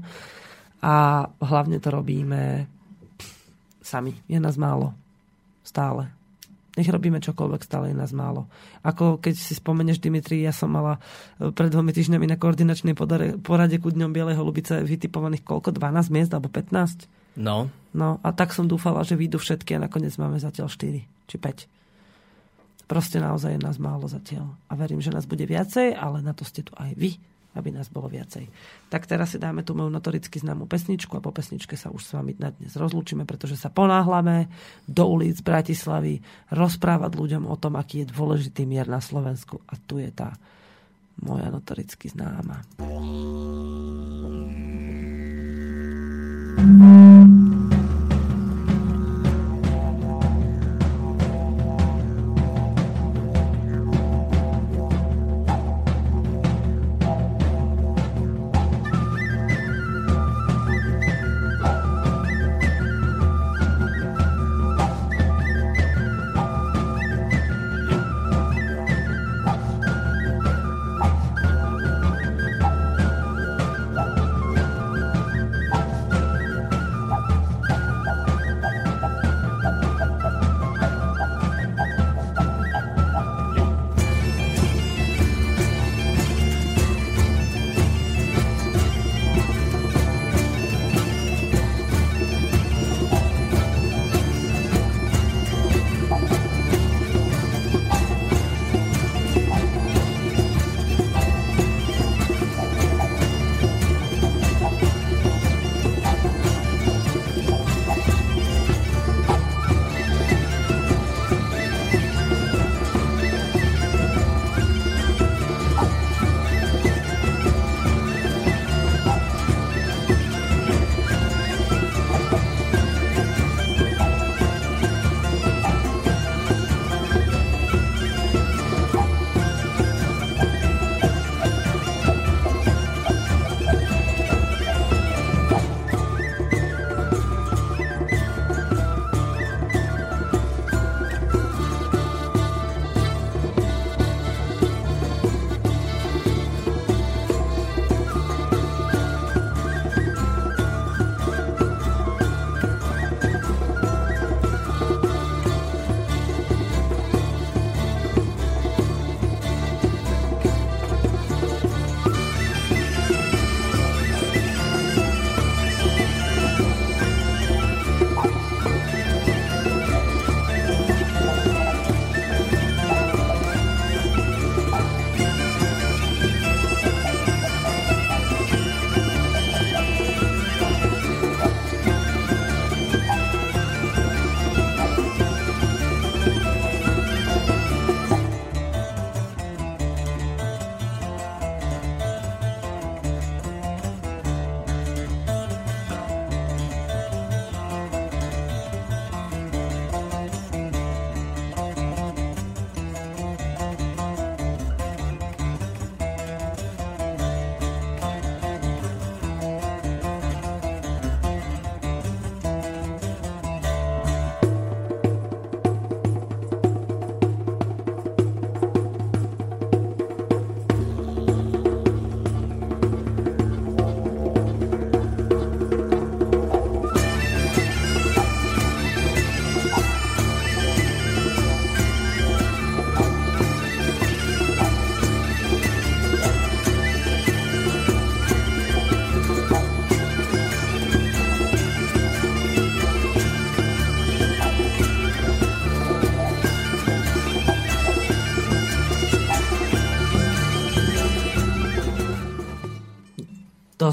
[0.86, 2.70] a hlavne to robíme
[3.82, 4.14] sami.
[4.30, 4.94] Je nás málo.
[5.66, 6.20] Stále.
[6.80, 8.47] Nech robíme čokoľvek, stále je nás málo.
[8.88, 11.03] Ako keď si spomeneš, Dimitri, ja som mala
[11.36, 15.76] e, pred dvomi týždňami na koordinačnej podare, porade ku Dňom Bielej holubice vytipovaných koľko?
[15.76, 17.11] 12 miest alebo 15?
[17.36, 21.36] No, No a tak som dúfala, že vyjdú všetky a nakoniec máme zatiaľ 4 či
[21.36, 22.88] 5.
[22.88, 24.51] Proste naozaj je nás málo zatiaľ.
[24.67, 27.19] A verím, že nás bude viacej, ale na to ste tu aj vy,
[27.52, 28.47] aby nás bolo viacej.
[28.88, 32.12] Tak teraz si dáme tú moju notoricky známu pesničku a po pesničke sa už s
[32.16, 34.47] vami na dnes rozlúčime, pretože sa ponáhlame
[34.88, 39.60] do ulic Bratislavy rozprávať ľuďom o tom, aký je dôležitý mier na Slovensku.
[39.68, 40.36] A tu je tá
[41.20, 42.64] moja notoricky známa.
[46.62, 47.11] dosť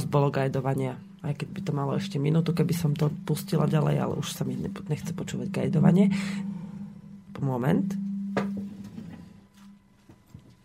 [0.09, 0.97] bolo gajdovania.
[1.21, 4.43] Aj keď by to malo ešte minútu, keby som to pustila ďalej, ale už sa
[4.49, 4.57] mi
[4.89, 6.11] nechce počúvať gajdovanie.
[7.39, 7.95] Moment.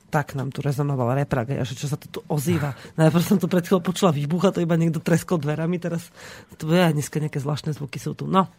[0.09, 2.73] Tak nám tu rezonoval reprak, a že čo sa to tu ozýva.
[2.97, 6.09] Najprv som tu pred chvíľou počula výbuch a to iba niekto treskol dverami, teraz
[6.57, 8.25] to je dneska nejaké zvláštne zvuky sú tu.
[8.29, 8.49] No,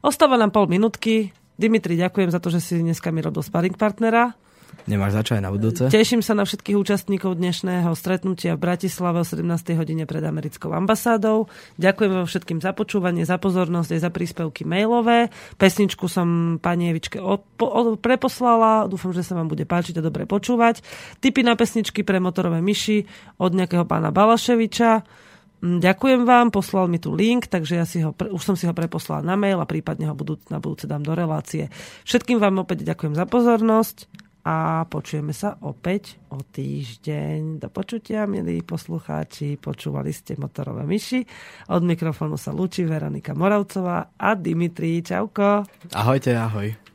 [0.00, 1.32] ostáva nám pol minútky.
[1.56, 4.32] Dimitri, ďakujem za to, že si dneska mi robil sparring partnera.
[4.88, 5.92] Nemáš za na budúce?
[5.92, 9.44] Teším sa na všetkých účastníkov dnešného stretnutia v Bratislave o 17.
[9.76, 11.52] hodine pred americkou ambasádou.
[11.76, 15.28] Ďakujem vám všetkým za počúvanie, za pozornosť aj za príspevky mailové.
[15.60, 17.20] Pesničku som pani Evičke
[18.00, 18.88] preposlala.
[18.88, 20.80] Dúfam, že sa vám bude páčiť a dobre počúvať.
[21.20, 23.04] Tipy na pesničky pre motorové myši
[23.36, 25.04] od nejakého pána Balaševiča.
[25.60, 28.72] Mm, ďakujem vám, poslal mi tu link, takže ja si ho, už som si ho
[28.72, 31.68] preposlal na mail a prípadne ho budú, na budúce dám do relácie.
[32.08, 37.60] Všetkým vám opäť ďakujem za pozornosť a počujeme sa opäť o týždeň.
[37.60, 39.60] Do počutia, milí poslucháči.
[39.60, 41.22] Počúvali ste Motorové myši.
[41.70, 45.04] Od mikrofónu sa lúči Veronika Moravcová a Dimitri.
[45.04, 45.64] Čauko.
[45.92, 46.89] Ahojte, ahoj.